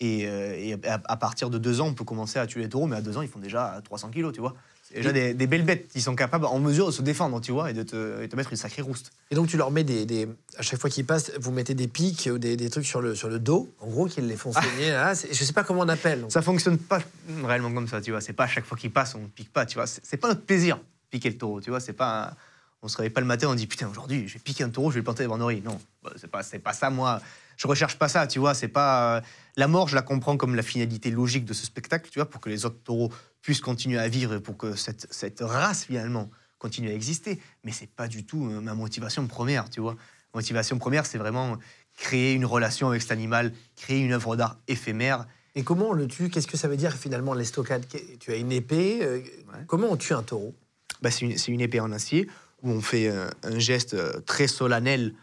[0.00, 2.68] Et, euh, et à, à partir de deux ans, on peut commencer à tuer les
[2.68, 4.54] taureaux, mais à deux ans, ils font déjà 300 kilos, tu vois.
[4.82, 7.52] C'est déjà des, des belles bêtes qui sont capables, en mesure de se défendre, tu
[7.52, 9.12] vois, et de te, et te mettre une sacrée rouste.
[9.30, 11.88] Et donc tu leur mets des, des- à chaque fois qu'ils passent, vous mettez des
[11.88, 14.52] pics ou des, des trucs sur le, sur le dos, en gros, qu'ils les font
[14.52, 14.90] saigner.
[14.92, 16.22] Ah, c'est- je sais pas comment on appelle.
[16.22, 16.32] donc.
[16.32, 16.98] Ça fonctionne pas
[17.44, 18.20] réellement comme ça, tu vois.
[18.20, 19.86] C'est pas à chaque fois qu'il passe, on pique pas, tu vois.
[19.86, 20.78] C'est c'est pas notre plaisir,
[21.10, 21.80] piquer le taureau, tu vois.
[21.80, 22.28] C'est pas.
[22.30, 22.36] un-
[22.84, 24.90] On se réveille pas le matin, on dit putain, aujourd'hui, je vais piquer un taureau,
[24.90, 25.62] je vais le planter devant Nori.
[25.62, 27.22] Non, bah, c'est pas, c'est pas ça, moi.
[27.56, 28.52] Je recherche pas ça, tu vois.
[28.52, 29.16] C'est pas.
[29.16, 29.20] euh,
[29.56, 32.42] La mort, je la comprends comme la finalité logique de ce spectacle, tu vois, pour
[32.42, 36.30] que les autres taureaux puissent continuer à vivre et pour que cette, cette race, finalement,
[36.58, 37.40] continue à exister.
[37.64, 39.96] Mais c'est pas du tout euh, ma motivation première, tu vois.
[40.34, 41.56] Motivation première, c'est vraiment
[41.96, 46.06] créer une relation avec cet animal, créer une œuvre d'art éphémère Et comment on le
[46.06, 46.28] tue?
[46.28, 47.86] Qu'est-ce que ça veut dire finalement l'estocade?
[48.20, 48.98] Tu as une épée.
[49.02, 49.20] euh,
[49.68, 50.54] Comment on tue un taureau?
[51.00, 52.28] Bah, c'est une, c'est une épée en acier
[52.64, 55.14] où on fait un, un geste euh, très solennel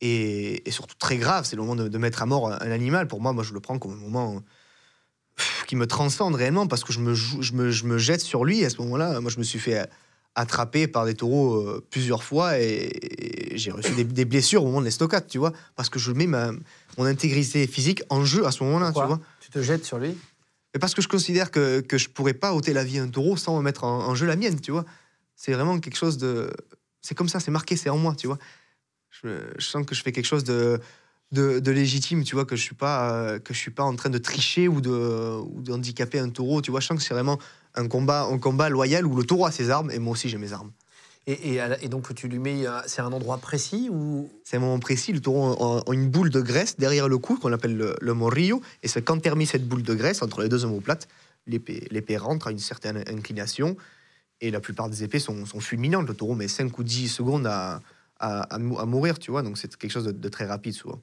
[0.00, 1.44] et, et surtout très grave.
[1.44, 3.08] C'est le moment de, de mettre à mort un, animal.
[3.08, 4.42] Pour moi, moi, je le prends comme un moment
[5.66, 8.60] qui me transcende réellement parce que je me, je me, je me jette sur lui.
[8.60, 9.86] Et à ce moment-là, moi, je me suis fait
[10.34, 12.90] attraper par des taureaux euh, plusieurs fois et,
[13.52, 16.12] et j'ai reçu des, des blessures au moment de l'estocade, tu vois, parce que je
[16.12, 16.52] mets ma,
[16.98, 19.18] mon intégrité physique en jeu à ce moment-là, tu vois.
[19.40, 20.14] Tu te jettes sur lui?
[20.74, 23.08] Mais parce que je considère que, que je pourrais pas ôter la vie à un
[23.08, 24.84] taureau sans mettre en, en jeu la mienne, tu vois.
[25.36, 26.50] C'est vraiment quelque chose de.
[27.02, 28.38] C'est comme ça, c'est marqué, c'est en moi, tu vois.
[29.10, 30.80] Je, je sens que je fais quelque chose de,
[31.32, 33.94] de, de légitime, tu vois, que je suis pas euh, que je suis pas en
[33.94, 36.80] train de tricher ou de ou d'handicaper un taureau, tu vois.
[36.80, 37.38] Je sens que c'est vraiment
[37.74, 40.38] un combat, un combat loyal où le taureau a ses armes et moi aussi j'ai
[40.38, 40.72] mes armes.
[41.26, 42.66] et, et donc tu lui mets.
[42.66, 44.30] euh, C'est un endroit précis ou?
[44.44, 47.36] C'est un moment précis, le taureau a, a une boule de graisse derrière le cou
[47.36, 50.48] qu'on appelle le, le morrillo, et c'est quand termine cette boule de graisse entre les
[50.48, 51.08] deux omoplates,
[51.46, 53.76] l'épée l'épée rentre à une certaine inclination,
[54.40, 56.06] et la plupart des épées sont, sont fulminantes.
[56.08, 57.80] Le taureau met 5 ou 10 secondes à,
[58.18, 60.74] à, à mou- à mourir, tu vois, donc c'est quelque chose de, de très rapide
[60.74, 61.00] souvent.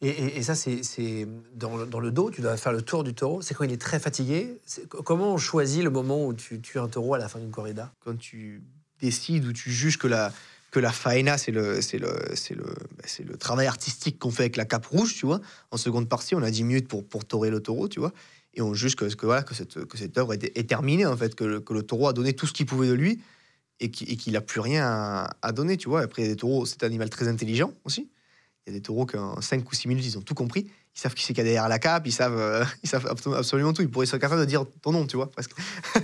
[0.00, 3.04] Et, et- et ça, c'est dans, le- dans le dos, tu dois faire le tour
[3.04, 3.42] du taureau.
[3.42, 4.58] C'est quand il est très fatigué.
[5.04, 7.92] Comment on choisit le moment où tu tues un taureau à la fin d'une corrida?
[8.04, 8.62] Quand tu
[9.00, 10.32] décides ou tu juges que la,
[10.70, 14.44] que la faena, c'est le, c'est le, c'est le, c'est le travail artistique qu'on fait
[14.44, 15.40] avec la cape rouge, tu vois.
[15.72, 18.12] En seconde partie, on a 10 minutes pour, pour taurer le taureau, tu vois.
[18.54, 21.16] Et on juge que, que, voilà, que, cette, que cette œuvre est, est terminée, en
[21.16, 23.20] fait, que le, que le taureau a donné tout ce qu'il pouvait de lui
[23.80, 26.00] et qu'il n'a plus rien à, à, donner, tu vois.
[26.00, 28.08] Après, les taureaux, c'est un animal très intelligent aussi.
[28.66, 30.68] Il y a des taureaux qui, en 5 ou 6 minutes, ils ont tout compris.
[30.94, 33.06] Ils savent qui c'est qu'il y a derrière la cape, ils savent, euh, ils savent
[33.06, 33.82] absolument tout.
[33.82, 35.52] Ils pourraient être capables de dire ton nom, tu vois, presque.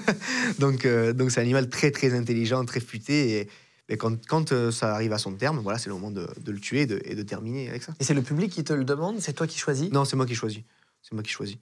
[0.60, 3.40] donc, euh, donc c'est un animal très, très intelligent, très futé.
[3.40, 3.48] Et,
[3.88, 6.52] mais quand, quand euh, ça arrive à son terme, voilà, c'est le moment de, de
[6.52, 7.92] le tuer et de, et de, terminer avec ça.
[8.00, 9.20] Et c'est le public qui te le demande?
[9.20, 9.90] C'est toi qui choisis?
[9.90, 10.62] Non, c'est moi qui choisis.
[11.02, 11.56] C'est moi qui choisis.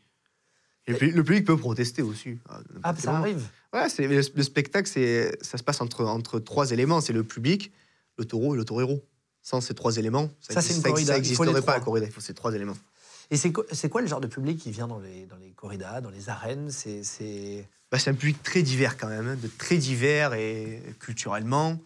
[0.86, 2.38] Et le, le, public peut protester aussi.
[2.82, 7.00] Ah, ça arrive Ouais, le, le spectacle, ça se passe entre, entre trois éléments.
[7.00, 7.72] C'est le public,
[8.18, 9.02] le taureau et le taureau-héros.
[9.44, 12.06] Sans ces trois éléments, ça, ça n'existerait pas la corrida.
[12.06, 12.76] Il faut ces trois éléments.
[13.30, 16.00] Et c'est quoi, quoi, le genre de public qui vient dans les, dans les corridas,
[16.00, 16.70] dans les arènes?
[16.70, 21.80] C'est bah, un public très divers quand même, hein, de très divers et culturellement.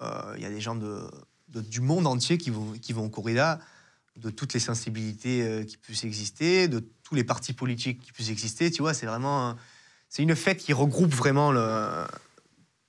[0.00, 1.00] Il euh, y a des gens de,
[1.48, 3.60] de, du monde entier qui vont, qui vont aux corridas,
[4.20, 8.30] de toutes les sensibilités euh, qui puissent exister, de tous les partis politiques qui puissent
[8.30, 8.70] exister.
[8.70, 9.56] Tu vois, c'est vraiment
[10.10, 12.04] c'est une fête qui regroupe vraiment le,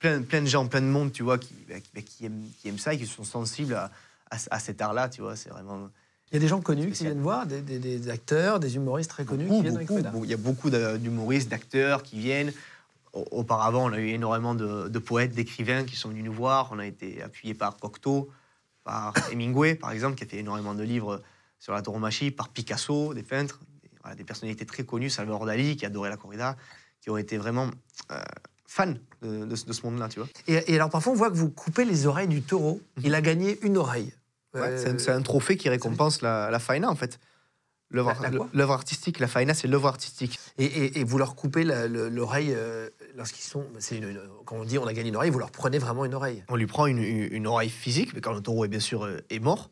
[0.00, 2.44] plein, plein de gens, plein de monde, tu vois, qui, bah, qui, bah, qui, aiment,
[2.60, 3.90] qui aiment ça et qui sont sensibles à,
[4.30, 5.36] à, à cet art-là, tu vois.
[5.36, 5.88] C'est vraiment.
[6.30, 9.10] Il y a des gens connus qui viennent voir, des, des, des, acteurs, des humoristes
[9.10, 12.52] très connus beaucoup, qui viennent beaucoup, avec Il y a beaucoup d'humoristes, d'acteurs qui viennent.
[13.12, 16.70] Auparavant, on a eu énormément de, de poètes, d'écrivains qui sont venus nous voir.
[16.72, 18.30] On a été appuyé par Cocteau,
[18.84, 21.22] par Hemingway, par exemple, qui a fait énormément de livres
[21.58, 23.60] sur la tauromachie, par Picasso, des peintres,
[24.02, 26.56] voilà, des personnalités très connues, Salvador Dali, qui adorait la corrida,
[27.00, 27.70] qui ont été vraiment
[28.10, 28.20] euh,
[28.66, 30.28] fans de, de, de, ce monde-là, tu vois.
[30.48, 32.80] Et, et, alors, parfois, on voit que vous coupez les oreilles du taureau.
[33.02, 34.12] Il a gagné une oreille.
[34.54, 37.18] Ouais, euh, c'est un, un, trophée qui récompense la, la faina, en fait.
[37.92, 40.38] L'œuvre artistique, la faina, c'est l'œuvre artistique.
[40.58, 43.64] Et, et, et, vous leur coupez l'oreille euh, lorsqu'ils sont.
[43.90, 46.14] Une, une, quand on dit on a gagné une oreille, vous leur prenez vraiment une
[46.14, 49.04] oreille On lui prend une, une oreille physique, mais quand le taureau est bien sûr
[49.04, 49.70] euh, est mort,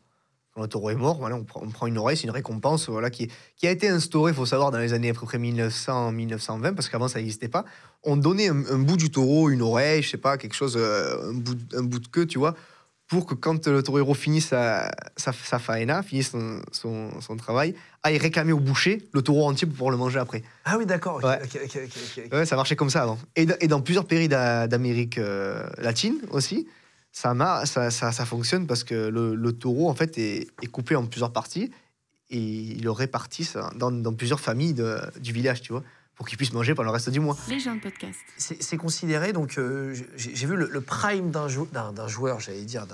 [0.53, 2.89] quand le taureau est mort, voilà, on, prend, on prend une oreille, c'est une récompense
[2.89, 5.39] voilà, qui, qui a été instaurée, il faut savoir, dans les années à peu près
[5.39, 7.65] 1900-1920, parce qu'avant ça n'existait pas.
[8.03, 11.33] On donnait un, un, bout du taureau, une oreille, je sais pas, quelque chose, un
[11.33, 12.55] bout, un bout de queue, tu vois,
[13.11, 17.75] pour que quand le taureau finisse sa, sa, sa faena, finisse son, son, son, travail,
[18.03, 20.43] aille réclamer au boucher le taureau entier pour pouvoir le manger après.
[20.63, 21.21] Ah oui, d'accord.
[21.21, 21.37] Ouais.
[21.43, 23.19] Okay, okay, okay, ouais, ça marchait comme ça avant.
[23.35, 26.69] Et, et dans plusieurs pays d'Amérique euh, latine aussi,
[27.11, 27.35] ça,
[27.65, 31.05] ça, ça, ça, fonctionne parce que le, le taureau, en fait, est, est, coupé en
[31.05, 31.69] plusieurs parties
[32.29, 35.83] et ils le répartissent dans, dans plusieurs familles de, du village, tu vois
[36.15, 37.37] pour qu'ils puissent manger pendant le reste du mois.
[37.47, 38.19] Les gens de podcast.
[38.37, 41.67] C'est considéré, donc euh, j'ai vu le, le prime d'un jou
[42.07, 42.85] joueur, j'allais dire,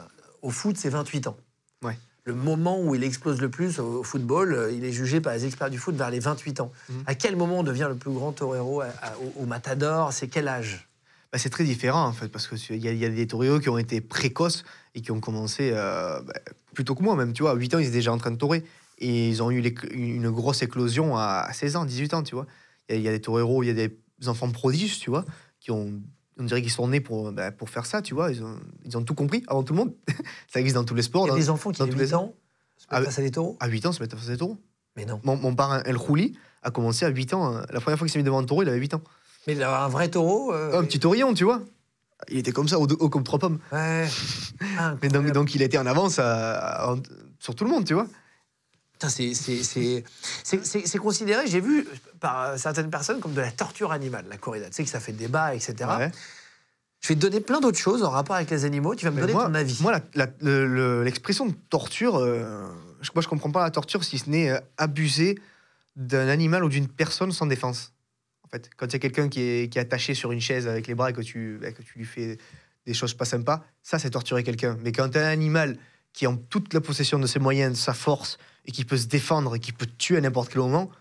[0.42, 1.38] au foot, c'est 28 ans.
[1.84, 1.98] Ouais.
[2.24, 5.46] Le moment où il explose le plus au football, euh, il est jugé par les
[5.46, 6.72] experts du foot vers les 28 ans.
[6.90, 6.94] Mmh.
[7.06, 10.12] À quel moment on devient le plus grand torero à, à, au, au, Matador?
[10.12, 10.88] C'est quel âge?
[11.32, 13.78] Bah, C'est très différent en fait, parce qu'il y, y, a des toreros qui ont
[13.78, 16.34] été précoces et qui ont commencé euh, bah,
[16.74, 17.32] plutôt que moi même.
[17.32, 18.64] Tu vois, à 8 ans, ils étaient déjà en train de torer.
[19.00, 19.62] Et ils ont eu
[19.92, 22.48] une grosse éclosion à 16 ans, 18 ans, tu vois
[22.90, 25.26] il y, a des toreros, il y a des enfants prodiges, tu vois,
[25.60, 26.02] qui ont,
[26.40, 28.32] on dirait qu'ils sont nés pour, bah, pour faire ça, tu vois.
[28.32, 29.94] Ils ont, ils ont tout compris avant tout le monde.
[30.48, 31.26] ça existe dans tous les sports.
[31.26, 32.34] Il y a dans, des enfants qui, à 8 ans,
[32.78, 34.58] se mettent face à des taureaux À 8 ans, se mettent face à des taureaux.
[34.96, 35.20] Mais non.
[35.24, 37.62] Mon, mon parrain El Khouli a commencé à 8 ans.
[37.70, 39.02] La première fois qu'il s'est mis devant un taureau, il avait 8 ans.
[39.46, 40.80] Mais il un vrai taureau euh...
[40.80, 41.62] Un petit taurillon, tu vois.
[42.30, 43.60] Il était comme ça, haut, haut comme trois pommes.
[43.72, 44.08] Ouais.
[45.02, 46.96] Mais donc, donc, il était en avance à, à,
[47.40, 48.08] sur tout le monde, tu vois.
[49.00, 51.88] C'est considéré, j'ai vu
[52.20, 54.68] par certaines personnes, comme de la torture animale, la corrida.
[54.68, 55.76] Tu sais que ça fait débat, etc.
[56.00, 56.12] Ouais.
[57.00, 58.96] Je vais te donner plein d'autres choses en rapport avec les animaux.
[58.96, 59.78] Tu vas me Mais donner moi, ton avis.
[59.82, 60.02] Moi,
[60.42, 62.68] l'expression le, le, de torture, euh,
[63.14, 65.40] moi, je comprends pas la torture si ce n'est euh, abuser
[65.96, 67.94] d'un animal ou d'une personne sans défense.
[68.44, 70.68] En fait, quand il y a quelqu'un qui est, qui est, attaché sur une chaise
[70.68, 72.38] avec les bras et que tu, que tu lui fais
[72.86, 74.78] des choses pas sympas, ça, c'est torturer quelqu'un.
[74.82, 75.78] Mais quand as un animal
[76.14, 78.38] qui est en toute la possession de ses moyens, de sa force,
[78.68, 80.92] et qui peut se défendre et qui peut tuer à n'importe quel moment,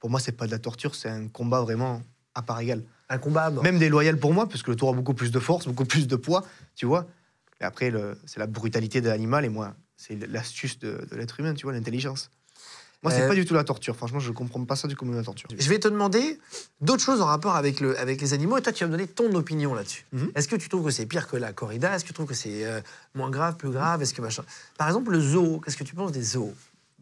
[0.00, 2.02] pour moi, c'est pas de la torture, c'est un combat vraiment
[2.34, 2.82] à part égale.
[3.08, 3.62] Un combat bon.
[3.62, 6.06] Même déloyal pour moi, parce que le taureau a beaucoup plus de force, beaucoup plus
[6.06, 7.06] de poids, tu vois.
[7.60, 7.92] Et après,
[8.26, 11.72] c'est la brutalité de l'animal, et moi, c'est l'astuce de, de l'être humain, tu vois,
[11.72, 12.30] l'intelligence.
[13.02, 13.28] Moi, c'est euh...
[13.28, 13.94] pas du tout la torture.
[13.96, 15.48] Franchement, je comprends pas ça du comme la torture.
[15.56, 16.38] Je vais te demander
[16.80, 19.06] d'autres choses en rapport avec, le, avec les animaux, et toi, tu vas me donner
[19.06, 20.04] ton opinion là-dessus.
[20.12, 20.30] Mm -hmm.
[20.34, 21.94] Est-ce que tu trouves que c'est pire que la corrida?
[21.94, 22.80] Est-ce que tu trouves que c'est euh,
[23.14, 24.02] moins grave, plus grave?
[24.02, 24.44] Est-ce que machin?
[24.76, 25.60] Par exemple, le zoo.
[25.60, 26.54] Qu'est-ce que tu penses des zoos?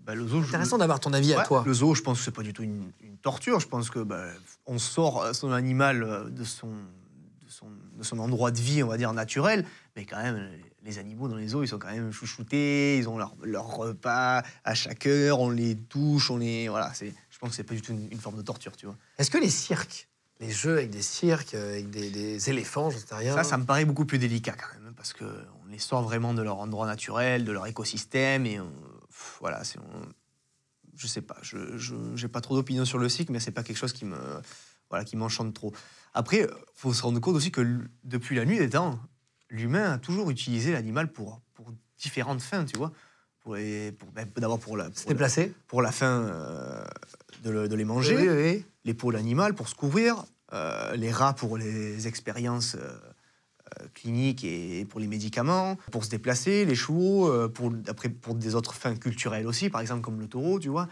[0.05, 0.81] Bah, le zoo, intéressant je...
[0.81, 1.63] d'avoir ton avis ouais, à toi.
[1.67, 3.61] Le zoo, je pense que c'est pas du tout une, une torture.
[3.61, 4.27] Je pense que bah,
[4.67, 8.97] on sort son animal de son, de son, de son endroit de vie, on va
[8.97, 9.65] dire naturel,
[9.97, 10.51] mais quand même,
[10.85, 14.43] les animaux dans les zoos, ils sont quand même chouchoutés, ils ont leur, leur repas
[14.65, 16.93] à chaque heure, on les touche, on les voilà.
[16.95, 18.97] C'est, je pense que c'est pas du tout une, une, forme de torture, tu vois.
[19.19, 20.09] Est-ce que les cirques,
[20.41, 23.35] les jeux avec des cirques, avec des, des éléphants, je sais rien.
[23.35, 26.35] Ça, ça me paraît beaucoup plus délicat quand même, parce que on les sort vraiment
[26.35, 28.71] de leur endroit naturel, de leur écosystème, et on,
[29.41, 29.79] voilà, c'est
[30.97, 31.37] je sais pas.
[31.43, 34.17] Je n'ai pas trop d'opinion sur le cycle, mais c'est pas quelque chose qui me
[34.91, 35.73] voilà qui m'enchante trop.
[36.13, 39.01] Après, faut se rendre compte aussi que depuis la nuit des temps,
[39.51, 42.93] l'humain a toujours utilisé l'animal pour, pour différentes fins, tu vois.
[43.41, 43.57] Pour
[43.99, 45.29] pour, ben, d'abord pour la, pour, la,
[45.67, 46.85] pour la fin euh,
[47.43, 52.07] de, de, les manger, les peaux d'animal pour se couvrir, euh, les rats pour les
[52.07, 52.99] expériences euh,
[53.95, 58.75] cliniques et pour les médicaments, pour se déplacer, les chevaux pour, après, pour des autres
[58.75, 60.89] fins culturelles aussi, par exemple comme le taureau, tu vois.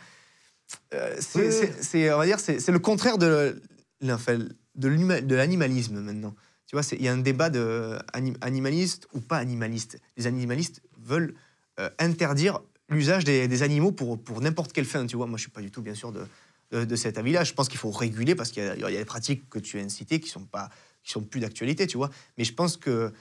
[1.18, 3.60] c'est, on va dire, c'est, le contraire de,
[4.00, 6.34] de l'animalisme maintenant.
[6.72, 7.98] Tu vois, il y a un débat de
[8.40, 10.00] animaliste ou pas animaliste.
[10.16, 11.34] Les animalistes veulent
[11.78, 15.04] euh, interdire l'usage des, animaux pour, pour n'importe quelle fin.
[15.04, 16.24] Tu vois, moi, je suis pas du tout, bien sûr, de,
[16.70, 17.44] de, cet avis-là.
[17.44, 19.82] Je pense qu'il faut réguler parce qu'il y, y, a des pratiques que tu as
[19.82, 20.70] incitées qui sont pas,
[21.02, 22.10] qui sont plus d'actualité, tu vois.
[22.38, 23.12] Mais je pense que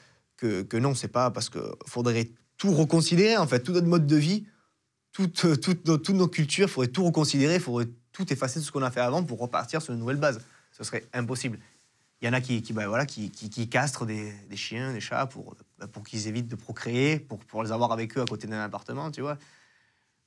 [0.41, 3.37] que, que non, c'est pas parce que faudrait tout reconsidérer.
[3.37, 4.47] En fait, tout notre mode de vie,
[5.13, 8.81] toutes, toutes nos cultures, il faudrait tout reconsidérer, il faudrait tout effacer de ce qu'on
[8.81, 10.41] a fait avant pour repartir sur une nouvelle base.
[10.71, 11.59] Ce serait impossible.
[12.21, 14.99] Il y en a qui, qui, bah, voilà, qui, qui, castrent des, des, chiens, des
[14.99, 18.25] chats pour, bah, pour qu'ils évitent de procréer, pour, pour les avoir avec eux à
[18.25, 19.37] côté d'un appartement, tu vois.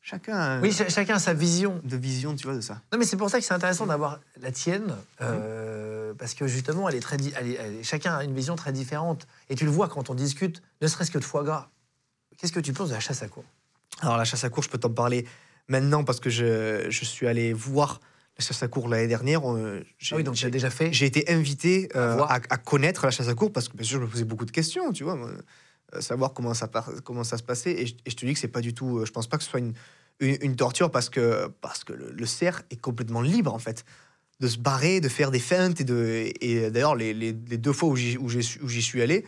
[0.06, 1.80] Chacun, oui, chacun a sa vision.
[1.82, 2.74] De vision, tu vois, de ça.
[2.92, 6.90] Non, mais c'est pour ça que c'est intéressant d'avoir la tienne, euh, parce que justement,
[6.90, 9.26] elle est très, elle chacun a une vision très différente.
[9.48, 11.70] Et tu le vois quand on discute, ne serait-ce que de foie gras.
[12.36, 13.44] Qu'est-ce que tu penses de la chasse à cour?
[14.02, 15.26] Alors, la chasse à cour, je peux t'en parler
[15.68, 17.98] maintenant parce que je, je suis allé voir
[18.38, 19.50] la chasse à cour l'année dernière.
[19.50, 20.92] Euh, ah oui, donc j'ai déjà fait.
[20.92, 24.04] J'ai été invité euh, à, connaître la chasse à cour parce que bien sûr je
[24.04, 25.38] me posais beaucoup de questions, tu vois, euh,
[26.00, 26.70] savoir comment ça
[27.04, 27.82] comment ça se passait.
[27.82, 29.04] Et je, te dis que c'est pas du tout.
[29.04, 29.74] Je pense pas que ce soit une,
[30.20, 33.84] une, torture parce que parce que le, cerf est complètement libre en fait
[34.40, 37.88] de se barrer, de faire des feintes et de et d'ailleurs les, les, deux fois
[37.90, 39.24] où j'y suis allé,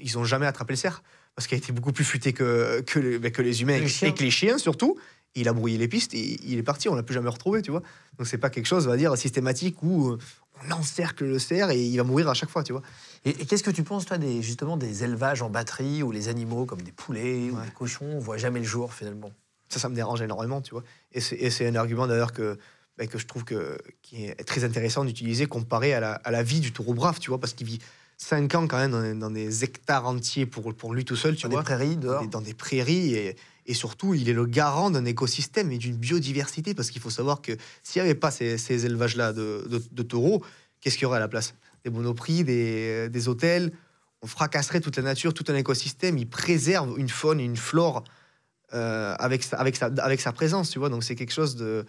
[0.00, 1.02] ils ont jamais attrapé le cerf
[1.34, 4.22] parce qu'il a été beaucoup plus futé que que, ben, que les humains et que
[4.22, 4.98] les chiens surtout
[5.34, 7.70] il a brouillé les pistes et il est parti, on l'a plus jamais retrouvé, tu
[7.70, 7.82] vois.
[8.18, 10.16] Donc c'est pas quelque chose, on va dire, systématique où
[10.64, 12.82] euh, on encercle le cerf et il va mourir à chaque fois, tu vois.
[13.24, 16.66] Et, qu'est-ce que tu penses, toi, des, justement, des élevages en batterie où les animaux,
[16.66, 19.30] comme des poulets ou des cochons, voient jamais le jour, finalement?
[19.68, 20.84] Ça, ça me dérange énormément, tu vois.
[21.12, 22.58] Et c'est un argument, d'ailleurs, que,
[22.98, 26.42] bah, que je trouve que, qui est très intéressant d'utiliser comparé à la, à la,
[26.42, 27.80] vie du taureau brave, tu vois, parce qu'il vit
[28.18, 31.56] 5 ans quand même dans, des hectares entiers pour, pour lui tout seul, tu vois.
[31.56, 32.26] Dans des prairies, dehors.
[32.28, 33.36] Dans des prairies et
[33.66, 37.40] et surtout, il est le garant d'un écosystème et d'une biodiversité, parce qu'il faut savoir
[37.40, 37.52] que
[37.82, 40.44] s'il n'y avait pas ces, élevages-là de, taureaux,
[40.80, 41.54] qu'est-ce qu'il y aurait à la place?
[41.84, 43.72] Des monoprix, des, des, hôtels,
[44.22, 46.18] on fracasserait toute la nature, tout un écosystème.
[46.18, 48.04] Il préserve une faune et une flore
[48.72, 50.88] euh, avec, sa, avec, sa, avec sa présence, tu vois.
[50.88, 51.84] Donc c'est quelque chose de,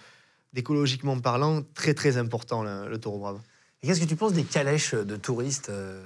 [0.54, 3.40] d'écologiquement parlant très très important, le, taureau brave.
[3.82, 6.04] Et qu'est-ce que tu penses des calèches de touristes euh,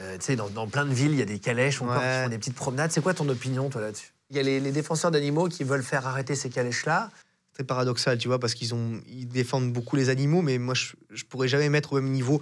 [0.00, 2.28] euh, Tu sais, dans, plein de villes, il y a des calèches encore qui font
[2.28, 2.90] des petites promenades.
[2.90, 4.12] C'est quoi ton opinion, toi, là-dessus?
[4.32, 7.10] Il y a les, défenseurs d'animaux qui veulent faire arrêter ces calèches-là.
[7.54, 10.94] C'est paradoxal, tu vois, parce qu'ils ont, ils défendent beaucoup les animaux, mais moi, je,
[11.10, 12.40] je pourrais jamais mettre au même niveau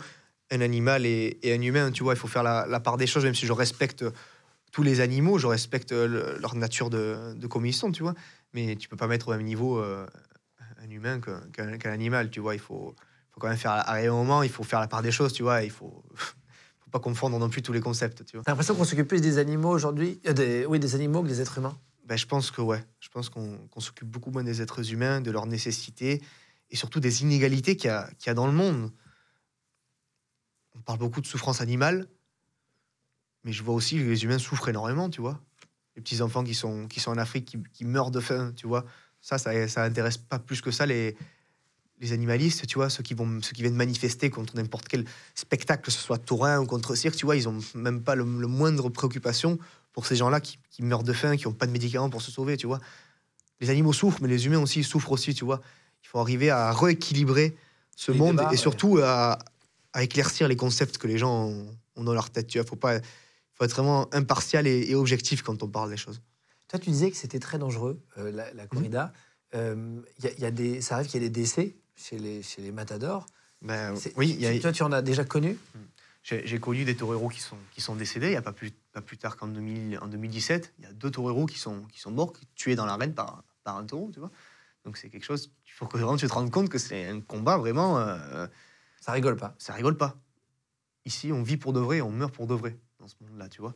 [0.52, 1.90] un animal et, un humain.
[1.90, 4.04] Tu vois, il faut faire la, part des choses, même si je respecte
[4.70, 8.14] tous les animaux, je respecte leur nature de, de comme tu vois.
[8.54, 10.06] Mais tu peux pas mettre au même niveau euh,
[10.80, 12.54] un humain qu'un animal, tu vois.
[12.54, 12.94] Il faut,
[13.32, 15.42] faut quand même faire à un moment, il faut faire la part des choses, tu
[15.42, 15.64] vois.
[15.64, 16.04] Il faut
[16.90, 18.24] pas confondre non plus tous les concepts.
[18.24, 18.44] Tu vois.
[18.44, 21.40] T'as l'impression qu'on s'occupe plus des animaux aujourd'hui, euh, des, oui, des animaux que des
[21.40, 21.78] êtres humains?
[22.04, 22.84] Ben, Je pense que ouais.
[23.00, 26.22] Je pense qu'on s'occupe beaucoup moins des êtres humains, de leurs nécessités
[26.70, 28.92] et surtout des inégalités qu'il y, y, a dans le monde.
[30.76, 32.06] On parle beaucoup de souffrance animale,
[33.44, 35.40] mais je vois aussi que les humains souffrent énormément, tu vois.
[35.96, 38.66] Les petits enfants qui sont, qui sont en Afrique, qui, qui meurent de faim, tu
[38.66, 38.84] vois.
[39.20, 41.16] Ça, ça, ça intéresse pas plus que ça les,
[42.00, 45.82] les animalistes, tu vois, ceux qui, vont, ceux qui viennent manifester contre n'importe quel spectacle,
[45.84, 48.88] que ce soit taurin ou contre cirque, tu vois, ils ont même pas le, moindre
[48.88, 49.58] préoccupation
[49.92, 52.56] pour ces gens-là qui, meurent de faim, qui n'ont pas de médicaments pour se sauver,
[52.56, 52.80] tu vois.
[53.60, 55.60] Les animaux souffrent, mais les humains aussi souffrent aussi, tu vois.
[56.02, 57.54] Il faut arriver à rééquilibrer
[57.94, 59.38] ce monde et surtout à,
[59.98, 61.48] éclaircir les concepts que les gens
[61.96, 62.46] ont, dans leur tête.
[62.46, 62.98] Tu vois, faut pas,
[63.52, 66.22] faut être vraiment impartial et, objectif quand on parle des choses.
[66.68, 69.12] Toi, tu disais que c'était très dangereux euh, la, corrida.
[69.52, 70.00] Il euh,
[70.38, 73.26] y a des, ça arrive qu'il y ait des décès chez les, chez les matadors.
[73.62, 74.58] Ben, oui, y a...
[74.58, 75.58] Toi, tu en as déjà connu?
[75.74, 75.78] Hmm.
[76.22, 79.00] J'ai connu des toreros qui sont, qui sont décédés, il n'y a pas plus, pas
[79.00, 80.74] plus tard qu'en en 2017.
[80.78, 83.76] Il y a deux toreros qui sont, qui sont morts, tués dans l'arène par, par
[83.76, 84.30] un taureau, tu vois.
[84.84, 87.20] Donc c'est quelque chose, il faut que vraiment tu te rendes compte que c'est un
[87.20, 87.98] combat vraiment...
[87.98, 88.46] Euh,
[89.00, 89.54] ça rigole pas.
[89.58, 90.14] Ça rigole pas.
[91.06, 93.62] Ici, on vit pour de vrai, on meurt pour de vrai, dans ce monde-là, tu
[93.62, 93.74] vois.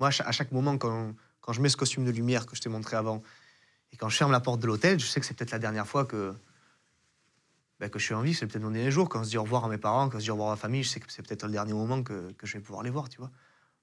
[0.00, 2.70] Moi, à chaque, moment, quand, quand je mets ce costume de lumière que je t'ai
[2.70, 3.22] montré avant,
[3.92, 5.86] et quand je ferme la porte de l'hôtel, je sais que c'est peut-être la dernière
[5.86, 6.34] fois que,
[7.84, 9.08] ben, que je suis en vie, c'est peut-être mon dernier jour.
[9.10, 10.48] Quand on se dit au revoir à mes parents, quand on se dit au revoir
[10.50, 12.60] à ma famille, je sais que c'est peut-être le dernier moment que, que, je vais
[12.60, 13.30] pouvoir les voir, tu vois.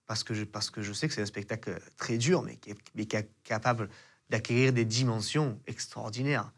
[0.08, 2.72] Parce que je, parce que je sais que c'est un spectacle très dur, mais qui
[2.72, 3.90] est, mais qui est capable
[4.30, 6.52] d'acquérir des dimensions extraordinaires.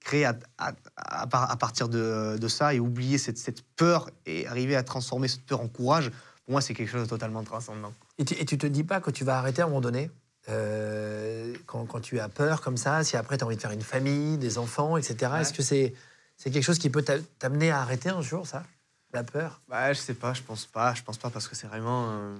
[0.00, 4.10] créer à, à- à par- à partir de, de ça et oublier cette, cette peur
[4.26, 6.10] et arriver à transformer cette peur en courage,
[6.44, 7.92] pour moi, c'est quelque chose de totalement transcendant.
[8.18, 10.10] Et tu, et tu te dis pas que tu vas arrêter à un moment donné
[10.48, 13.70] euh, quand, quand tu as peur comme ça, si après tu as envie de faire
[13.70, 15.32] une famille, des enfants, etc.
[15.40, 15.94] Est-ce que c'est
[16.42, 18.64] c'est quelque chose qui peut t'a- t'amener à arrêter un jour, ça?
[19.12, 19.60] La peur?
[19.68, 22.36] Bah, je sais pas, je pense pas, je pense pas parce que c'est vraiment euh,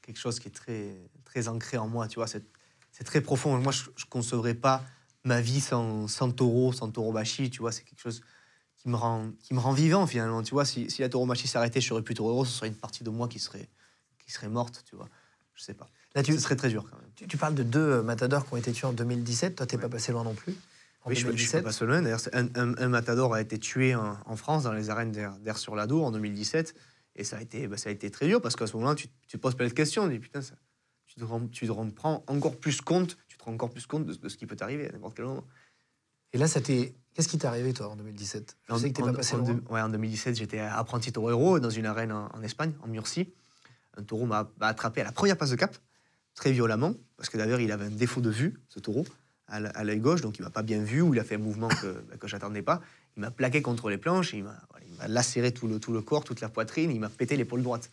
[0.00, 0.96] quelque chose qui est très,
[1.26, 2.42] très ancré en moi, tu vois, c'est
[3.04, 3.58] très profond.
[3.58, 4.82] Moi, je, je concevrais pas
[5.24, 8.22] ma vie sans, sans taureau, sans taureau-bachi, tu vois, c'est quelque chose
[8.78, 10.64] qui me rend, qui me rend vivant finalement, tu vois.
[10.64, 13.28] Si, si la taureau-bachi s'arrêtait, je serais plus taureau, ce serait une partie de moi
[13.28, 13.68] qui serait,
[14.24, 15.08] qui serait morte, tu vois.
[15.54, 15.90] Je sais pas.
[16.14, 17.10] Là, tu, Ce serait très dur quand même.
[17.14, 19.56] tu, tu parles de deux euh, matadors qui ont été tués en 2017.
[19.56, 20.54] Toi, t'es pas passé loin non plus.
[21.04, 21.64] En Oui, je ne suis 2017.
[21.64, 21.88] pas seul.
[22.02, 25.58] D'ailleurs, un, un- un matador a été tué en, en France dans les arènes d'Air
[25.58, 26.74] sur l'Adour en 2017.
[27.16, 29.08] Et ça a été, bah, ça a été très dur parce qu'à ce moment-là, tu,
[29.26, 30.06] tu te poses plein de questions.
[30.08, 30.54] Tu dis, putain, ça-
[31.06, 33.86] tu, te rends, tu te rends- prends encore plus compte, tu te rends encore plus
[33.86, 35.44] compte de, de ce qui peut t'arriver à n'importe quel moment.
[36.32, 39.02] Et là, ça t'est- qu'est-ce qui t'est arrivé, toi, en 2017 Je sais que t'es
[39.02, 39.52] pas passé en loin.
[39.54, 43.28] deux- ouais, en 2017, j'étais apprenti torero dans une arène en, en Espagne, en Murcie.
[43.98, 45.76] Un taureau m'a m'a attrapé à la première passe de cap,
[46.34, 49.04] très violemment, parce que d'ailleurs, il avait un défaut de vue, ce taureau,
[49.48, 51.68] à l'œil gauche, donc il m'a pas bien vu, ou il a fait un mouvement
[51.68, 52.80] que, bah, que j'attendais pas.
[53.16, 56.24] Il m'a plaqué contre les planches, et il m'a lacéré tout le, tout le corps,
[56.24, 57.90] toute la poitrine, et il m'a pété l'épaule droite.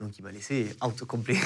[0.00, 1.38] Donc il m'a laissé out complet.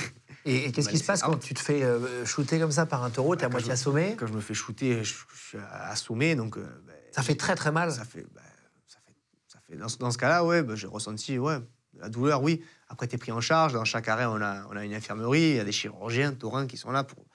[0.47, 2.87] Et, et qu'est-ce Bah, qui se passe quand tu te fais euh, shooter comme ça
[2.87, 3.37] par un taureau?
[3.37, 4.17] T'es à Quand moitié assommé?
[4.19, 6.57] Quand je me fais shooter, je, je suis assommé, donc...
[6.57, 7.93] euh, bah, Ça fait très très mal.
[7.93, 8.41] Ça fait, bah,
[8.87, 9.15] ça fait,
[9.47, 11.59] ça fait- dans, ce- dans ce cas-là, ouais, bah, j'ai ressenti ouais,
[11.99, 12.63] la douleur, oui.
[12.89, 13.75] Après, tu es pris en charge.
[13.75, 16.67] Dans chaque arrêt, on a, on a une infirmerie, il y a des chirurgiens, taurins
[16.67, 17.26] qui sont là pour,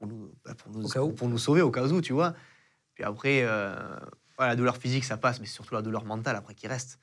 [0.00, 1.12] pour, nous, bah, pour, nous, Au cas où.
[1.12, 2.34] pour nous sauver au cas où, tu vois.
[2.94, 3.74] Puis après, euh,
[4.38, 6.98] la douleur physique, ça passe, mais c'est surtout la douleur mentale après qui reste.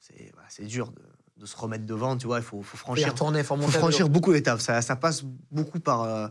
[0.00, 1.02] C'est voilà, c'est dur de,
[1.36, 2.38] de se remettre devant, tu vois.
[2.38, 4.60] Il faut, franchir, retourner, faut franchir beaucoup d'étapes.
[4.60, 6.26] Ça, ça passe beaucoup par, euh,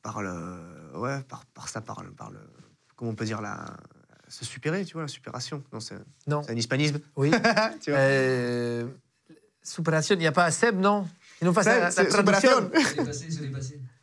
[0.00, 2.38] par le, ouais, par, par ça, par le, par le,
[2.94, 3.76] comment on peut dire la,
[4.28, 5.62] se supérer, tu vois, la supération.
[5.72, 7.00] Non, c'est un hispanisme.
[7.16, 7.32] Oui.
[7.82, 7.98] tu vois.
[7.98, 8.86] Euh,
[9.66, 11.08] Supération, il n'y a pas Seb, non?
[11.40, 12.70] Il nous fasse Seb, la, la c'est- traduction.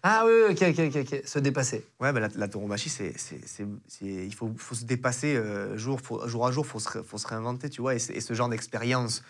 [0.03, 1.21] Ah oui, ok, ok, ok.
[1.25, 1.85] Se dépasser.
[1.99, 5.77] Ouais, bah, la, la tauromachie, c'est, c'est, c'est- c'est- il faut, faut se dépasser euh,
[5.77, 7.93] jour, faut- jour à jour, faut se, faut se réinventer, tu vois.
[7.95, 9.23] Et, ce genre d'expérience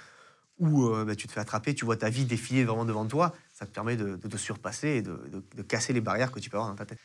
[0.59, 3.33] où euh, bah, tu te fais attraper, tu vois ta vie défiler vraiment devant toi,
[3.53, 6.39] ça te permet de, de te surpasser et de, de- de casser les barrières que
[6.39, 6.99] tu peux avoir dans ta tête.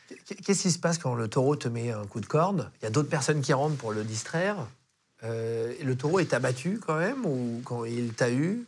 [0.45, 2.71] Qu'est-ce qui se passe quand le taureau te met un coup de corde?
[2.81, 4.67] Il y a d'autres personnes qui rentrent pour le distraire.
[5.23, 8.65] Euh, le taureau est abattu quand même Ou quand il t'a eu?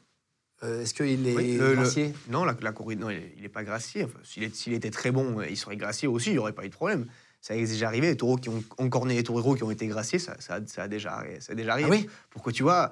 [0.63, 2.13] Euh, Est-ce qu'il est Oui, le- le- gracié?
[2.29, 4.03] Non, la, la corrida, non, il est- il n'est pas gracié.
[4.03, 6.73] Enfin, s'il, était très bon, il serait gracié aussi, il n'y aurait pas eu de
[6.73, 7.05] problème.
[7.41, 9.87] Ça est déjà arrivé, les taureaux qui ont encore né les taureaux qui ont été
[9.87, 11.87] graciés, ça, ça, a- ça a, déjà, ça a déjà arrivé.
[11.87, 12.09] Ah oui?
[12.29, 12.91] Pour que tu vois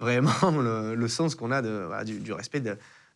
[0.00, 2.70] vraiment le, le sens qu'on a de, voilà, du, du respect de,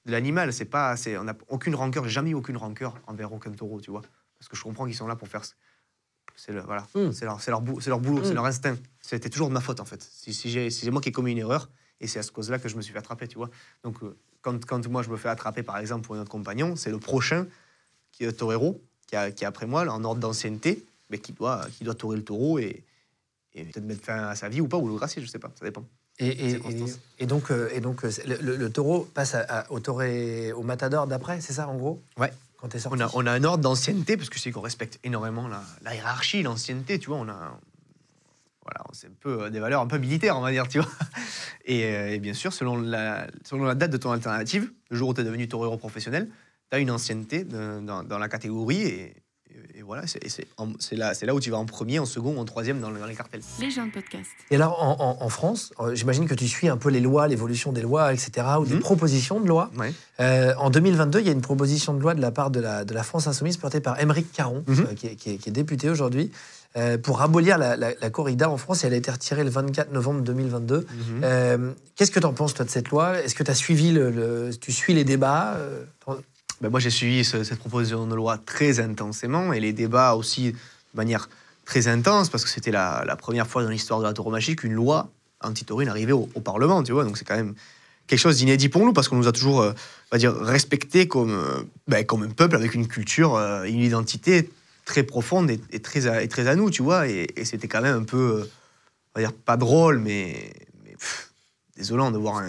[0.06, 0.52] de l'animal.
[0.52, 4.02] C'est pas, on n'a aucune rancœur, jamais eu aucune rancœur envers aucun taureau, tu vois.
[4.38, 5.44] Parce que je comprends qu'ils sont là pour faire.
[5.44, 5.54] ce-
[6.36, 8.76] C'est, le, voilà, c'est, leur, c'est, leur, bou- c'est leur boulot, c'est leur instinct.
[9.00, 10.02] C'était toujours de ma faute, en fait.
[10.02, 11.68] Si, si, j'ai, si c'est moi qui ai commis une erreur,
[12.02, 13.48] et c'est à ce cause-là que je me suis fait attraper, tu vois.
[13.84, 16.76] Donc, euh, quand, quand moi je me fais attraper, par exemple, pour un autre compagnon,
[16.76, 17.46] c'est le prochain
[18.10, 21.32] qui est torero, qui, a- qui est après moi, là, en ordre d'ancienneté, mais qui
[21.32, 22.82] doit, qui doit taurer le taureau et,
[23.54, 25.50] et peut-être mettre fin à sa vie ou pas, ou le gracier, je sais pas,
[25.58, 25.84] ça dépend.
[27.18, 30.62] et, donc, euh, et donc euh, c'est- le, le- le taureau passe à- à- au,
[30.62, 32.02] matador d'après, c'est ça en gros?
[32.18, 32.32] Ouais.
[32.58, 34.60] Quand t'es sorti On a, on a un ordre d'ancienneté, parce que je sais qu'on
[34.60, 37.58] respecte énormément la, la hiérarchie, l'ancienneté, tu vois, on a...
[38.64, 40.88] Voilà, c'est un peu euh, des valeurs un peu militaires, on va dire, tu vois.
[41.64, 45.08] Et, euh, et bien sûr, selon la, selon la date de ton alternative, le jour
[45.10, 46.28] où tu es devenu torero professionnel,
[46.70, 49.02] tu as une ancienneté de- dans, dans la catégorie, et,
[49.50, 52.90] et- et voilà, c'est là, où tu vas en premier, en second, en troisième dans,
[52.90, 53.42] le- dans les cartels.
[53.60, 54.30] Les gens de podcast.
[54.50, 57.28] Et alors, en, en- en France, euh, j'imagine que tu suis un peu les lois,
[57.28, 58.80] l'évolution des lois, etc., ou des Mhm.
[58.80, 59.70] propositions de loi.
[59.76, 59.92] Ouais.
[60.20, 62.84] Euh, en 2022, il y a une proposition de loi de la part de la,
[62.84, 64.86] de la France Insoumise portée par Émeric Caron, Mhm.
[64.90, 66.30] euh, qui, est, qui est- qui est député aujourd'hui,
[66.76, 68.84] euh, pour abolir la, la- la corrida en France.
[68.84, 70.78] Et elle a été retirée le 24 novembre 2022.
[70.78, 70.86] Mhm.
[71.24, 73.20] Euh, Qu'est-ce que tu en penses, toi, de cette loi?
[73.20, 75.84] Est-ce que tu as suivi le, le- tu suis les débats euh,
[76.60, 80.52] Ben, moi, j'ai suivi ce- cette proposition de loi très intensément et les débats aussi
[80.52, 80.56] de
[80.94, 81.28] manière
[81.64, 84.72] très intense parce que c'était la, la première fois dans l'histoire de la tauromachie qu'une
[84.74, 85.08] loi
[85.42, 87.04] anti-taurine arrivait au, au Parlement, tu vois.
[87.04, 87.54] Donc, c'est quand même
[88.06, 89.72] quelque chose d'inédit pour nous parce qu'on nous a toujours, euh,
[90.10, 94.48] on va dire, respecté comme, euh, ben, comme un peuple avec une culture, une identité
[94.92, 97.08] très profonde et, très, à, et très à nous, tu vois.
[97.08, 98.50] Et, c'était quand même un peu, euh,
[99.14, 100.52] on va dire, pas drôle, mais,
[101.78, 102.42] désolant de voir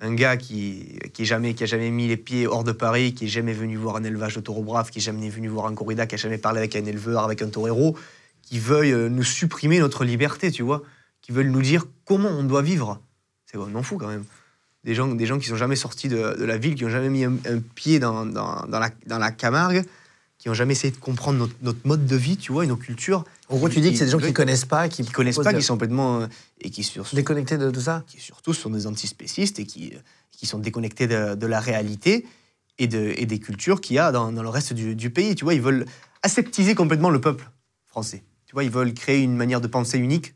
[0.00, 3.26] un, gars qui, qui, jamais, qui a jamais mis les pieds hors de Paris, qui
[3.26, 6.06] est jamais venu voir un élevage de taureaux qui est jamais venu voir un corrida,
[6.08, 7.96] qui a jamais parlé avec un éleveur, avec un torero,
[8.42, 10.82] qui veuille euh, nous supprimer notre liberté, tu vois,
[11.22, 13.00] qui veulent nous dire comment on doit vivre.
[13.46, 14.24] C'est vraiment fou quand même.
[14.82, 17.24] Des gens, des gens qui sont jamais sortis de, la ville, qui ont jamais mis
[17.24, 17.36] un,
[17.76, 19.84] pied dans, dans la, dans la Camargue,
[20.38, 22.76] qui ont jamais essayé de comprendre notre, notre mode de vie, tu vois, et nos
[22.76, 25.10] cultures, En gros, tu dis que c'est des gens qui ne connaissent pas, qui qui
[25.10, 26.26] connaissent pas, de- qui sont complètement euh,
[26.60, 28.04] et qui sur, déconnectés de tout ça.
[28.06, 29.92] qui surtout sont des antispécistes et qui,
[30.30, 32.24] qui sont déconnectés de, de la réalité
[32.78, 35.34] et, de, et des cultures qu'il y a dans, dans le reste du, du pays.
[35.34, 35.86] Tu vois, ils veulent
[36.22, 37.50] aseptiser complètement le peuple
[37.86, 38.22] français.
[38.46, 40.34] Tu vois, ils veulent créer une manière de penser unique.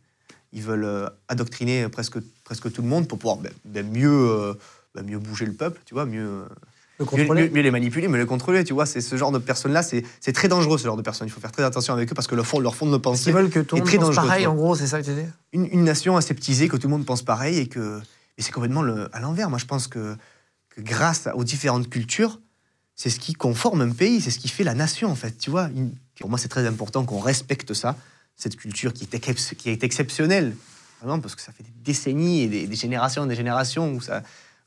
[0.53, 4.55] Ils veulent euh, adoctriner presque, presque tout le monde pour pouvoir ben, ben, mieux, euh,
[4.97, 6.45] ben, mieux bouger le peuple, tu vois, mieux,
[7.05, 7.43] Le contrôler.
[7.45, 8.65] mieux- mieux les manipuler, mieux les contrôler.
[8.65, 11.29] Tu vois, c'est ce genre de personnes-là, c'est très dangereux ce genre de personnes.
[11.29, 13.25] Il faut faire très attention avec eux parce que leur fond, leur fond de pensée
[13.25, 14.27] qu'ils veulent que tout le est monde très pense dangereux.
[14.29, 15.27] pareil, en gros, c'est ça que tu dis?
[15.53, 18.01] Une, une nation aseptisée, que tout le monde pense pareil et que
[18.39, 19.51] et c'est complètement le- à l'envers.
[19.51, 20.17] Moi, je pense que,
[20.71, 22.41] que grâce aux différentes cultures,
[22.97, 25.37] c'est ce qui conforme un pays, c'est ce qui fait la nation, en fait.
[25.39, 27.97] Tu vois, Une- pour moi, c'est très important qu'on respecte ça,
[28.37, 30.55] cette culture qui est, excep- qui est exceptionnelle,
[31.01, 34.01] vraiment, parce que ça fait des décennies et des, des générations et des générations où
[34.01, 34.23] ça,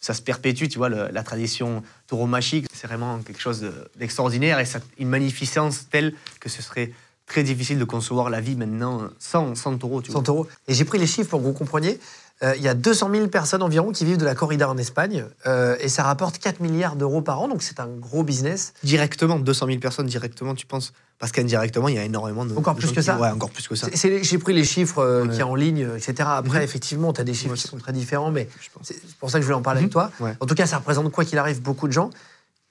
[0.05, 4.59] ça se perpétue, tu vois, le- la tradition tauromachique, c'est vraiment quelque chose de- d'extraordinaire
[4.59, 6.91] et ça, une magnificence telle que ce serait
[7.25, 10.21] très difficile de concevoir la vie maintenant sans, sans taureau, tu vois.
[10.23, 10.47] 100 euros.
[10.67, 11.99] Et j'ai pris les chiffres pour que vous compreniez.
[12.43, 15.25] Euh, il y a 200 000 personnes environ qui vivent de la corrida en Espagne
[15.47, 18.73] euh, et ça rapporte 4 milliards d'euros par an, donc c'est un gros business.
[18.83, 20.93] Directement, 200 000 personnes directement, tu penses?
[21.18, 22.53] Parce qu'indirectement, il y a énormément de.
[22.55, 23.88] Encore de plus que qui- ça Ouais, encore plus que ça.
[23.93, 25.30] J'ai pris les chiffres euh, Ouais.
[25.30, 26.28] qu'il y a en ligne, euh, etc.
[26.28, 26.63] Après, Mhm.
[26.66, 28.49] effectivement, tu as des chiffres Ouais, qui sont très différents, mais
[28.84, 30.11] c'est pour ça que je voulais en parler avec toi.
[30.20, 30.36] Ouais.
[30.41, 32.09] En tout cas, ça représente, quoi qu'il arrive, beaucoup de gens.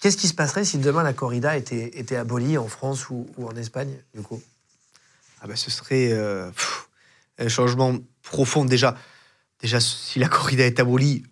[0.00, 3.46] Qu'est-ce qui se passerait si demain la corrida était, était abolie en France ou, ou
[3.48, 4.42] en Espagne, du coup?
[5.40, 6.88] Ah ben, ce serait euh, pff,
[7.38, 8.66] un changement profond.
[8.66, 8.94] Déjà,
[9.62, 11.22] déjà, si la corrida est abolie,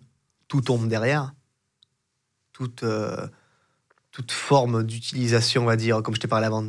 [0.47, 1.33] tout tombe derrière.
[2.53, 3.27] Toute, euh,
[4.11, 6.65] toute forme d'utilisation, on va dire, comme je t'ai parlé avant,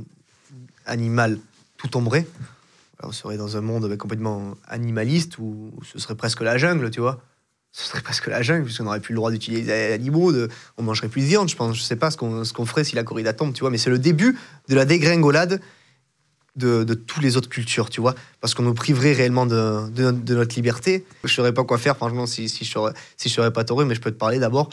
[0.87, 1.39] animale,
[1.77, 2.27] tout tomberait.
[2.99, 6.91] Alors, on serait dans un monde ben, complètement animaliste où ce serait presque la jungle,
[6.91, 7.21] tu vois.
[7.73, 10.33] Ce serait presque la jungle, puisqu'on n'aurait plus le droit d'utiliser des animaux,
[10.79, 11.77] on mangerait plus de viande, je pense.
[11.77, 13.71] Je sais pas ce qu'on ferait si la corrida tombe, tu vois.
[13.71, 15.61] Mais c'est le début de la dégringolade
[16.57, 20.35] de, de toutes les autres cultures, tu vois, parce qu'on nous priverait réellement de, de,
[20.35, 21.05] notre- liberté.
[21.25, 22.79] Je ne saurais pas quoi faire, franchement, si, si je
[23.25, 24.71] je serais pas tauré, mais je peux te parler d'abord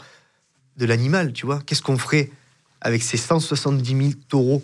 [0.76, 1.60] de l'animal, tu vois.
[1.66, 2.30] Qu'est-ce qu'on ferait
[2.80, 4.62] avec ces 170 000 taureaux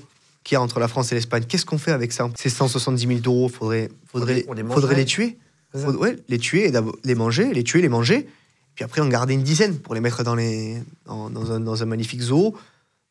[0.49, 2.31] qu'il y a entre la France et l'Espagne Qu'est-ce qu'on fait avec ça?
[2.35, 5.37] Ces 170 000 taureaux, faudrait, faudrait, On les- on les faudrait les tuer.
[5.75, 8.27] Faudrait- ouais, les tuer, et d'abord les manger, les tuer, les manger,
[8.75, 11.83] puis après en garder une dizaine pour les mettre dans, les, dans, dans un, dans
[11.83, 12.57] un magnifique zoo,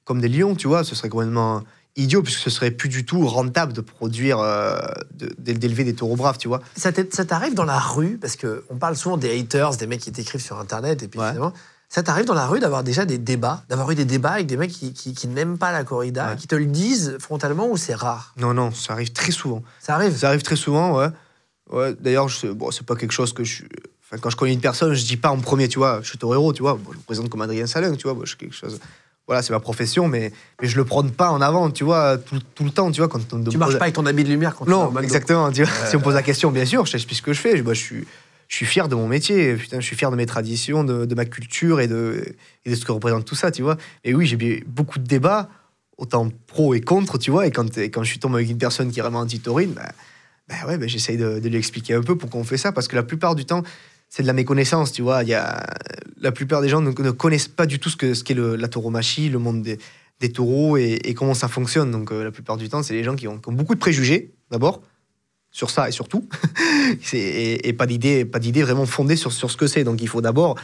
[0.04, 0.84] comme des lions, tu vois.
[0.84, 1.62] Ce serait complètement
[1.96, 4.80] idiot, puisque ce serait plus du tout rentable de produire, euh,
[5.14, 6.62] de- d'élever des taureaux braves, tu vois.
[6.76, 10.42] Ça t'arrive dans la rue, parce qu'on parle souvent des haters, des mecs qui t'écrivent
[10.42, 11.28] sur Internet, et puis Ouais.
[11.28, 11.54] finalement,
[11.90, 14.58] ça t'arrive dans la rue d'avoir déjà des débats, d'avoir eu des débats avec des
[14.58, 16.36] mecs qui, qui- qui n'aiment pas la corrida, Ouais.
[16.36, 18.34] qui te le disent frontalement ou c'est rare?
[18.38, 19.64] Non, non, ça arrive très souvent.
[19.80, 20.16] Ça arrive?
[20.16, 21.08] Ça arrive très souvent, ouais.
[21.72, 23.64] ouais D'ailleurs, sais- bon, c'est pas quelque chose que je.
[24.04, 26.18] Enfin, quand je connais une personne, je dis pas en premier, tu vois, je suis
[26.18, 26.74] torero, tu vois.
[26.76, 28.14] Bon, je me présente comme Adrien Salin, tu vois.
[28.14, 28.80] bon, je suis quelque chose.
[29.26, 30.32] Voilà, c'est ma profession, mais,
[30.62, 33.10] mais je le prône pas en avant, tu vois, tout, tout le temps, tu vois.
[33.10, 34.86] Quand on me Tu pose- marches pas avec ton habit de lumière quand tu Non,
[34.86, 35.02] McDo.
[35.02, 35.52] exactement.
[35.52, 37.58] Tu vois, si on pose la question, bien sûr, je t'explique ce que je fais.
[37.58, 38.08] Je suis,
[38.48, 39.56] je suis fier de mon métier.
[39.56, 42.24] Putain, je suis fier de mes traditions, de, ma culture et de,
[42.66, 43.78] ce que représente tout ça, tu vois.
[44.04, 45.50] Et oui, j'ai eu beaucoup de débats,
[45.98, 47.48] autant pro et contre, tu vois.
[47.48, 49.92] Et quand, je suis tombé avec une personne qui est vraiment anti-taurine, bah,
[50.48, 52.72] bah ouais, bah, j'essaye de, lui expliquer un peu pourquoi on fait ça.
[52.72, 53.64] Parce que la plupart du temps,
[54.10, 55.24] c'est de la méconnaissance, tu vois.
[55.24, 55.66] Y a,
[56.22, 59.40] la plupart des gens ne, connaissent pas du tout ce qu'est ce la tauromachie, le
[59.40, 61.92] monde des, taureaux et, comment ça fonctionne.
[61.92, 64.82] Donc, euh, la plupart du temps, c'est les gens qui ont beaucoup de préjugés, d'abord,
[65.58, 66.28] sur ça et sur tout.
[67.14, 68.24] Et, et pas d'idées
[68.64, 69.84] vraiment fondées sur, sur ce que c'est.
[69.84, 70.56] Donc, il faut d'abord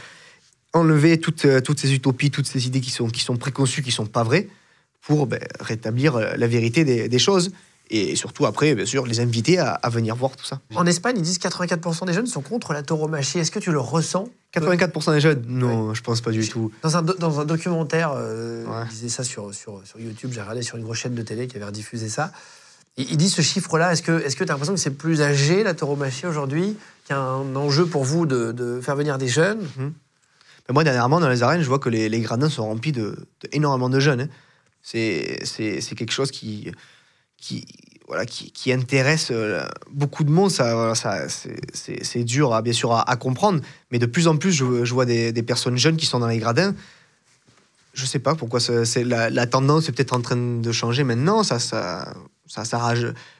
[0.72, 3.90] enlever toutes, euh, toutes ces utopies, toutes ces idées qui sont, qui sont préconçues, qui
[3.92, 4.48] sont pas vraies,
[5.02, 7.50] pour ben, rétablir euh, la vérité des, des choses.
[7.90, 10.60] Et surtout, après, bien sûr, les inviter à, à venir voir tout ça.
[10.74, 13.38] En Espagne, ils disent que 84% des jeunes sont contre la tauromachie.
[13.40, 14.28] Est-ce que tu le ressens?
[14.54, 15.44] 84% des jeunes?
[15.46, 16.72] Non, je pense pas du tout.
[16.82, 18.84] Dans un, do- dans un documentaire, euh, Ouais.
[18.90, 21.46] il disait ça sur, sur, sur YouTube, j'ai regardé sur une grosse chaîne de télé
[21.48, 22.32] qui avait rediffusé ça.
[22.96, 26.26] Il, dit ce chiffre-là, est-ce que tu as l'impression que c'est plus âgé la tauromachie
[26.26, 29.66] aujourd'hui, qu'il y a un enjeu pour vous de, faire venir des jeunes?
[29.78, 33.88] Mais moi, dernièrement, dans les arènes, je vois que les, gradins sont remplis de, de
[33.88, 34.20] de jeunes.
[34.22, 34.28] hein.
[34.82, 36.70] C'est quelque chose qui,
[37.36, 37.66] qui,
[38.06, 40.50] voilà, qui, intéresse euh, beaucoup de monde.
[40.50, 40.94] Ça, voilà,
[41.28, 43.60] c'est- dur, à, bien sûr, à, comprendre.
[43.90, 46.74] Mais de plus en plus, je, vois des, personnes jeunes qui sont dans les gradins.
[47.92, 51.42] Je sais pas pourquoi c'est la, la tendance est peut-être en train de changer maintenant.
[51.42, 52.14] Ça, ça,
[52.46, 52.62] ça,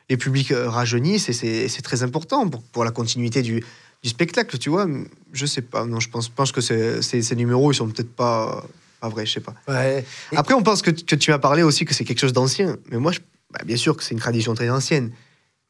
[0.08, 3.62] les publics euh, rajeunissent et c'est très important pour, pour la continuité du,
[4.02, 4.86] du spectacle, tu vois.
[5.32, 5.84] Je sais pas.
[5.84, 8.64] Non, je pense, pense que ces ces numéros, ils sont peut-être pas,
[9.00, 9.54] pas vrais, je sais pas.
[9.68, 10.04] Ouais.
[10.34, 12.76] Après, on pense que, que tu as parlé aussi que c'est quelque chose d'ancien.
[12.90, 15.10] Mais moi, je- bah, bien sûr que c'est une tradition très ancienne.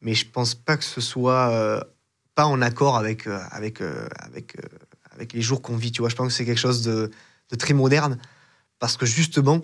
[0.01, 1.81] Mais je pense pas que ce soit euh,
[2.35, 4.55] pas en accord avec, euh, avec, euh, avec,
[5.11, 5.91] avec les jours qu'on vit.
[5.91, 7.09] Tu vois, je pense que c'est quelque chose de,
[7.51, 8.17] de très moderne.
[8.79, 9.61] Parce que justement,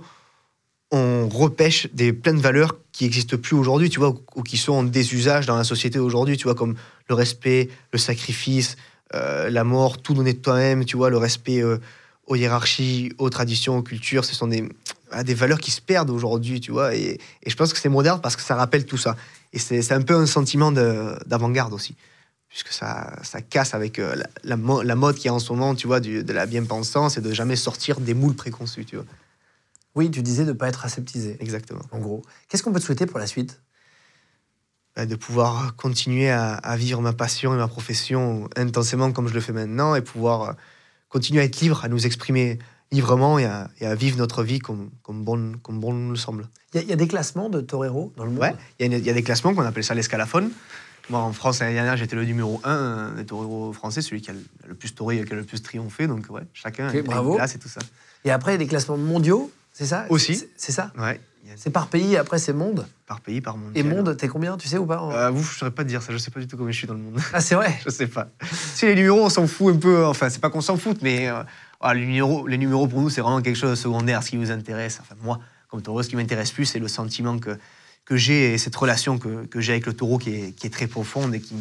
[0.91, 4.73] on repêche des plein de valeurs qui n'existent plus aujourd'hui, tu vois, ou, qui sont
[4.73, 6.75] en désusage dans la société aujourd'hui, tu vois, comme
[7.07, 8.75] le respect, le sacrifice,
[9.15, 11.77] euh, la mort, tout donner de toi-même, tu vois, le respect euh,
[12.27, 14.67] aux hiérarchies, aux traditions, aux cultures, ce sont des,
[15.33, 18.41] valeurs qui se perdent aujourd'hui, tu vois, et, je pense que c'est moderne parce que
[18.41, 19.15] ça rappelle tout ça.
[19.53, 21.95] Et c'est un peu un sentiment de- d'avant-garde aussi,
[22.49, 23.17] puisque ça,
[23.49, 26.33] casse avec euh, la, la la mode qui est en ce moment, tu vois, de
[26.33, 29.05] la bien-pensance et de jamais sortir des moules préconçus, tu vois.
[29.95, 31.81] Oui, tu disais de ne pas être aseptisé, Exactement.
[31.91, 32.21] en gros.
[32.47, 33.61] Qu'est-ce qu'on peut te souhaiter pour la suite?
[34.95, 39.33] Bah, de pouvoir continuer à, à vivre ma passion et ma profession intensément comme je
[39.33, 40.53] le fais maintenant et pouvoir euh,
[41.07, 42.59] continuer à être libre, à nous exprimer
[42.91, 46.49] librement et à, et à vivre notre vie comme, comme, bon, comme bon nous semble.
[46.73, 48.39] Il y, a- il y a des classements de torero dans le monde?
[48.41, 50.51] Ouais, il y, a y des classements qu'on appelle ça l'escalaphone.
[51.09, 54.33] Moi, en France, l'année dernière, j'étais le numéro 1 des toreros français, celui qui a
[54.33, 56.07] le, le plus toré, qui a le plus triomphé.
[56.07, 57.03] Donc, ouais, chacun a une
[57.35, 57.79] classe et tout ça.
[58.23, 59.51] Et après, il y a des classements mondiaux,
[59.81, 60.35] c'est ça Aussi.
[60.57, 61.19] C'est- ça Ouais,
[61.55, 62.85] C'est par pays, après c'est monde.
[63.07, 63.71] par pays, par monde.
[63.75, 65.89] Et monde, t'es combien, tu sais ou pas euh, Vous, je ne saurais pas te
[65.89, 66.13] dire ça.
[66.13, 67.19] Je sais pas du tout comment je suis dans le monde.
[67.33, 68.27] Ah, c'est vrai Je sais pas.
[68.75, 70.05] Si les numéros, on s'en fout un peu.
[70.05, 71.41] Enfin, c'est pas qu'on s'en fout, mais euh,
[71.81, 74.21] ah, les, numéros, les numéros pour nous, c'est vraiment quelque chose de secondaire.
[74.23, 77.39] Ce qui nous intéresse, enfin, moi, comme taureau, ce qui m'intéresse plus, c'est le sentiment
[77.39, 77.57] que,
[78.05, 80.71] que j'ai et cette relation que, que j'ai avec le taureau qui est, qui est
[80.71, 81.55] très profonde et qui.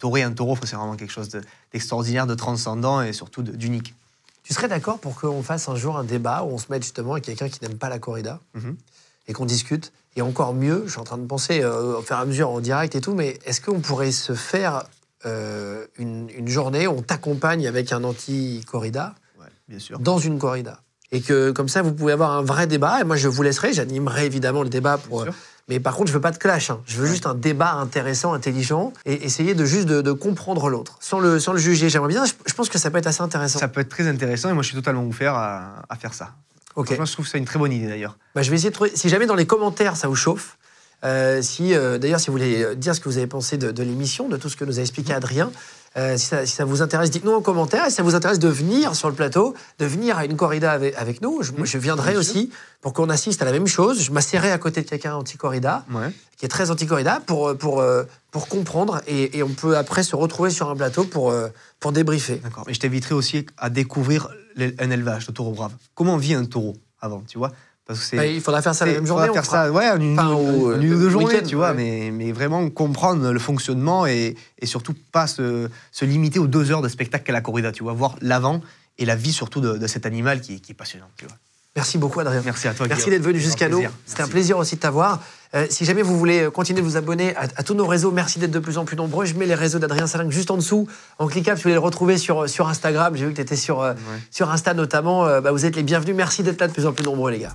[0.00, 1.42] Taurer un taureau, c'est vraiment quelque chose de-
[1.74, 3.94] d'extraordinaire, de, transcendant et surtout d'unique.
[4.50, 7.12] Tu serais d'accord pour qu'on fasse un jour un débat où on se mette justement
[7.12, 8.74] avec quelqu'un qui n'aime pas la corrida Mhm.
[9.28, 12.16] et qu'on discute Et encore mieux, je suis en train de penser euh, au fur
[12.16, 14.82] et à mesure en direct et tout, mais est-ce qu'on pourrait se faire
[15.24, 20.00] euh, une, une journée où on t'accompagne avec un anti-corrida Ouais, bien sûr.
[20.00, 20.80] dans une corrida?
[21.12, 23.72] Et que comme ça vous pouvez avoir un vrai débat et moi je vous laisserai
[23.72, 25.26] j'animerai évidemment le débat pour.
[25.70, 26.80] Mais par contre je veux pas de clash hein.
[26.84, 30.98] je veux juste un débat intéressant intelligent et essayer de juste de, de comprendre l'autre
[31.00, 33.22] sans le sans le juger j'aimerais bien je, je pense que ça peut être assez
[33.22, 36.12] intéressant Ça peut être très intéressant et moi, je suis totalement ouvert à, à faire
[36.14, 36.32] ça.
[36.76, 38.16] ok Franchement, je trouve ça une très bonne idée d'ailleurs.
[38.34, 38.90] Bah, je vais essayer de trouver.
[38.94, 40.58] Si jamais dans les commentaires ça vous chauffe,
[41.04, 43.70] euh, si euh, d'ailleurs si vous voulez euh, dire ce que vous avez pensé de,
[43.70, 45.50] de l'émission, de tout ce que nous a expliqué Adrien,
[45.96, 47.84] euh, si, ça, si ça vous intéresse, dites-nous en commentaire.
[47.86, 50.70] Et si ça vous intéresse de venir sur le plateau, de venir à une corrida
[50.72, 54.00] avec, avec nous, je, moi, je viendrai aussi pour qu'on assiste à la même chose.
[54.02, 56.12] Je m'asserai à côté de quelqu'un anti-corrida, Ouais.
[56.36, 59.00] qui est très anti-corrida, pour, euh, pour, euh, pour comprendre.
[59.08, 61.34] Et, et on peut après se retrouver sur un plateau pour,
[61.80, 62.36] pour débriefer.
[62.36, 62.64] D'accord.
[62.68, 64.28] Et je t'inviterai aussi à découvrir
[64.58, 65.72] un élevage de taureau brave.
[65.94, 67.50] Comment vit un taureau avant, tu vois?
[67.90, 68.16] Parce que c'est.
[68.16, 69.26] Bah, il faudra faire ça la même journée.
[69.32, 71.70] faire fera- ça, ouais, une, Enfin, une- au, une ou euh, deux journées, tu vois,
[71.72, 71.74] ouais.
[71.76, 76.70] mais, mais vraiment comprendre le fonctionnement et, et surtout pas se, se limiter aux deux
[76.70, 78.60] heures de spectacle qu'est la corrida, tu vois, voir l'avant
[78.98, 81.34] et la vie surtout de, de cet animal qui, est- qui est passionnant, tu vois.
[81.76, 82.42] Merci beaucoup, Adrien.
[82.44, 82.86] Merci à toi.
[82.88, 83.80] Merci d'être venu jusqu'à nous.
[84.04, 85.20] C'était un plaisir aussi de t'avoir.
[85.54, 88.40] Euh, si jamais vous voulez continuer de vous abonner à, à tous nos réseaux, merci
[88.40, 89.24] d'être de plus en plus nombreux.
[89.24, 90.88] Je mets les réseaux d'Adrien Salingue juste en dessous,
[91.20, 91.52] en cliquant.
[91.52, 93.94] Si vous voulez le retrouver sur, sur Instagram, j'ai vu que tu étais sur, euh,
[94.32, 95.26] sur Insta notamment.
[95.26, 96.16] Euh, bah, vous êtes les bienvenus.
[96.16, 97.54] Merci d'être là de plus en plus nombreux, les gars.